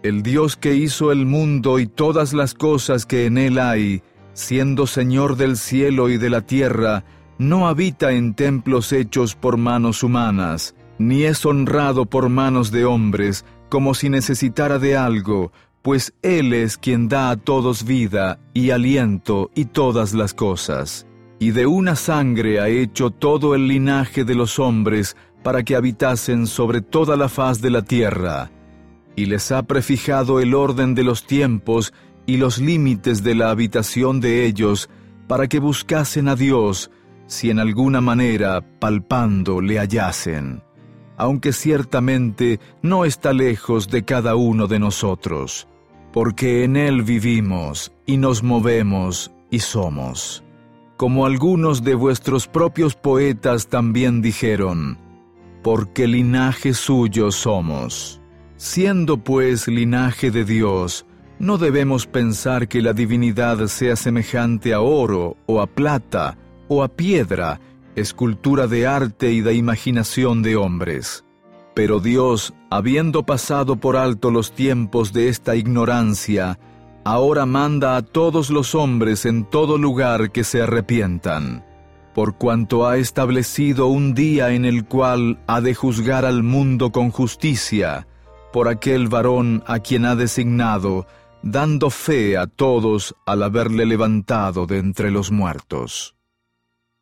[0.05, 4.87] El Dios que hizo el mundo y todas las cosas que en él hay, siendo
[4.87, 7.05] Señor del cielo y de la tierra,
[7.37, 13.45] no habita en templos hechos por manos humanas, ni es honrado por manos de hombres,
[13.69, 15.51] como si necesitara de algo,
[15.83, 21.09] pues Él es quien da a todos vida y aliento y todas las cosas.
[21.41, 26.47] Y de una sangre ha hecho todo el linaje de los hombres para que habitasen
[26.47, 28.53] sobre toda la faz de la tierra
[29.19, 31.93] y les ha prefijado el orden de los tiempos
[32.25, 34.89] y los límites de la habitación de ellos,
[35.27, 36.93] para que buscasen a Dios,
[37.27, 40.63] si en alguna manera, palpando, le hallasen,
[41.17, 45.67] aunque ciertamente no está lejos de cada uno de nosotros,
[46.13, 50.45] porque en Él vivimos y nos movemos y somos.
[50.97, 54.97] Como algunos de vuestros propios poetas también dijeron,
[55.65, 58.21] porque linaje suyo somos.
[58.59, 61.07] Siendo pues linaje de Dios,
[61.39, 66.37] no debemos pensar que la divinidad sea semejante a oro o a plata
[66.67, 67.61] o a piedra,
[67.95, 71.25] escultura de arte y de imaginación de hombres.
[71.73, 76.59] Pero Dios, habiendo pasado por alto los tiempos de esta ignorancia,
[77.05, 81.65] ahora manda a todos los hombres en todo lugar que se arrepientan,
[82.13, 87.13] por cuanto ha establecido un día en el cual ha de juzgar al mundo con
[87.13, 88.08] justicia,
[88.53, 91.07] por aquel varón a quien ha designado,
[91.43, 96.17] dando fe a todos al haberle levantado de entre los muertos.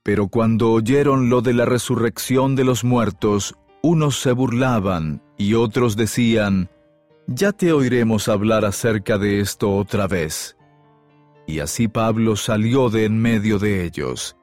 [0.02, 5.96] Pero cuando oyeron lo de la resurrección de los muertos, unos se burlaban y otros
[5.96, 6.70] decían,
[7.26, 10.56] Ya te oiremos hablar acerca de esto otra vez.
[11.46, 14.36] Y así Pablo salió de en medio de ellos.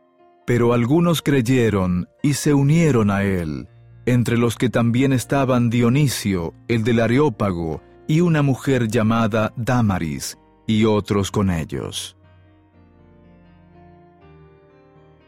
[0.46, 3.70] Pero algunos creyeron y se unieron a él,
[4.06, 10.86] entre los que también estaban Dionisio, el del Areópago, y una mujer llamada Damaris, y
[10.86, 12.18] otros con ellos.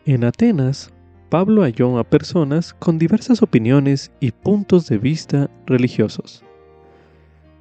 [0.05, 0.93] En Atenas,
[1.29, 6.43] Pablo halló a personas con diversas opiniones y puntos de vista religiosos.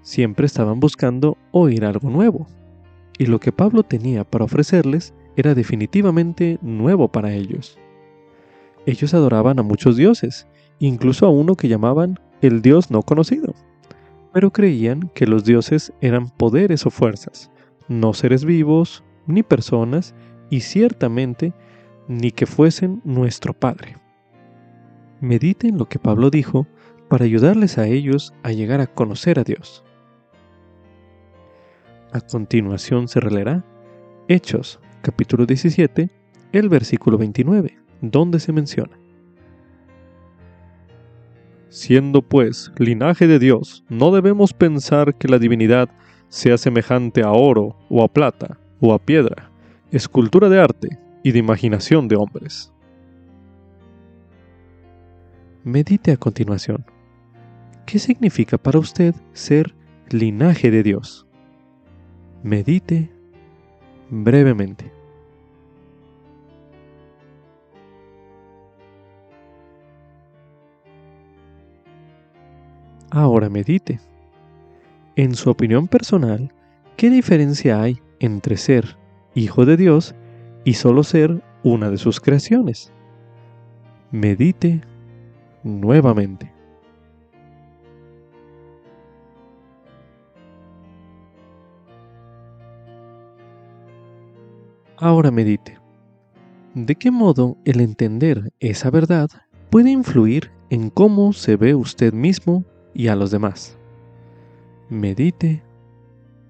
[0.03, 2.47] Siempre estaban buscando oír algo nuevo,
[3.19, 7.79] y lo que Pablo tenía para ofrecerles era definitivamente nuevo para ellos.
[8.87, 10.47] Ellos adoraban a muchos dioses,
[10.79, 13.55] incluso a uno que llamaban el Dios no conocido,
[14.33, 17.51] pero creían que los dioses eran poderes o fuerzas,
[17.89, 20.15] no seres vivos, ni personas,
[20.51, 21.53] y ciertamente
[22.09, 23.97] ni que fuesen nuestro Padre.
[25.21, 26.67] Mediten lo que Pablo dijo
[27.09, 29.85] para ayudarles a ellos a llegar a conocer a Dios.
[32.13, 33.65] A continuación se releerá
[34.29, 36.11] Hechos, capítulo 17,
[36.53, 39.04] el versículo 29, donde se menciona.
[41.75, 45.89] Siendo pues linaje de Dios, no debemos pensar que la divinidad
[46.29, 49.51] sea semejante a oro o a plata o a piedra,
[49.91, 52.73] escultura de arte y de imaginación de hombres.
[55.65, 56.87] Medite a continuación.
[57.87, 59.75] ¿Qué significa para usted ser
[60.11, 61.27] linaje de Dios?
[62.45, 63.11] Medite
[64.11, 64.94] brevemente.
[73.15, 74.01] Ahora medite.
[75.15, 76.53] En su opinión personal,
[76.97, 78.97] ¿qué diferencia hay entre ser
[79.35, 80.17] hijo de Dios
[80.65, 82.93] y solo ser una de sus creaciones.
[84.11, 84.81] Medite
[85.63, 86.53] nuevamente.
[94.97, 95.79] Ahora medite.
[96.75, 99.31] ¿De qué modo el entender esa verdad
[99.71, 102.65] puede influir en cómo se ve usted mismo
[102.95, 103.77] y a los demás?
[104.89, 105.63] Medite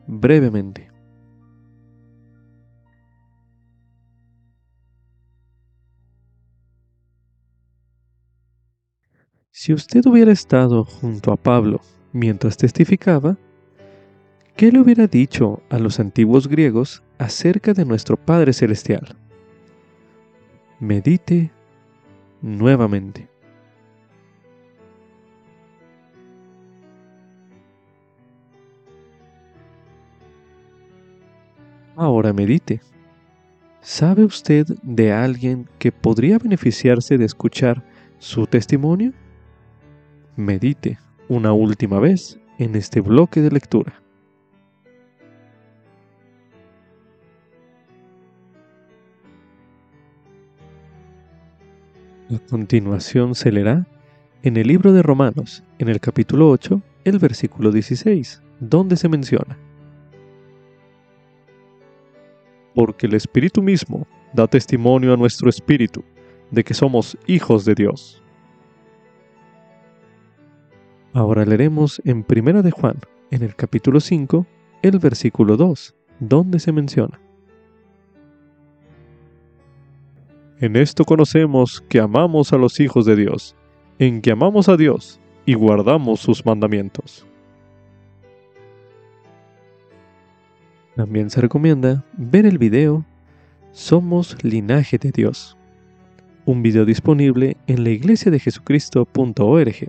[0.06, 0.90] brevemente.
[9.50, 11.80] Si usted hubiera estado junto a Pablo
[12.12, 13.38] mientras testificaba,
[14.56, 19.16] ¿qué le hubiera dicho a los antiguos griegos acerca de nuestro Padre Celestial?
[20.80, 21.50] Medite
[22.42, 23.33] nuevamente.
[31.96, 32.80] Ahora medite.
[33.80, 37.82] ¿Sabe usted de alguien que podría beneficiarse de escuchar
[38.18, 39.12] su testimonio?
[40.36, 40.98] medite
[41.28, 44.00] una última vez en este bloque de lectura.
[52.34, 53.86] A continuación se leerá
[54.42, 59.56] en el libro de Romanos, en el capítulo 8, el versículo 16, donde se menciona.
[62.74, 66.02] Porque el Espíritu mismo da testimonio a nuestro espíritu
[66.50, 68.22] de que somos hijos de Dios.
[71.12, 72.98] Ahora leeremos en Primera de Juan,
[73.30, 74.46] en el capítulo 5,
[74.82, 77.20] el versículo 2, donde se menciona.
[80.60, 83.54] En esto conocemos que amamos a los hijos de Dios,
[83.98, 87.26] en que amamos a Dios y guardamos sus mandamientos.
[90.96, 93.04] También se recomienda ver el video
[93.72, 95.56] Somos linaje de Dios,
[96.44, 99.88] un video disponible en la iglesia de Jesucristo.org.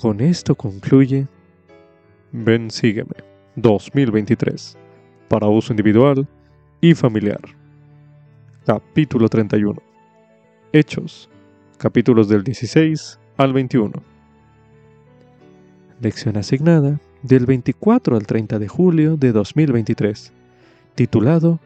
[0.00, 1.28] Con esto concluye
[2.32, 3.14] Ven Sígueme
[3.54, 4.76] 2023
[5.28, 6.26] para uso individual
[6.80, 7.40] y familiar.
[8.66, 9.80] Capítulo 31.
[10.72, 11.30] Hechos.
[11.78, 14.19] Capítulos del 16 al 21.
[16.00, 20.32] Lección asignada del 24 al 30 de julio de 2023.
[20.94, 21.60] Titulado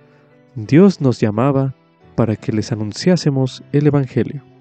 [0.56, 1.74] Dios nos llamaba
[2.16, 4.53] para que les anunciásemos el Evangelio.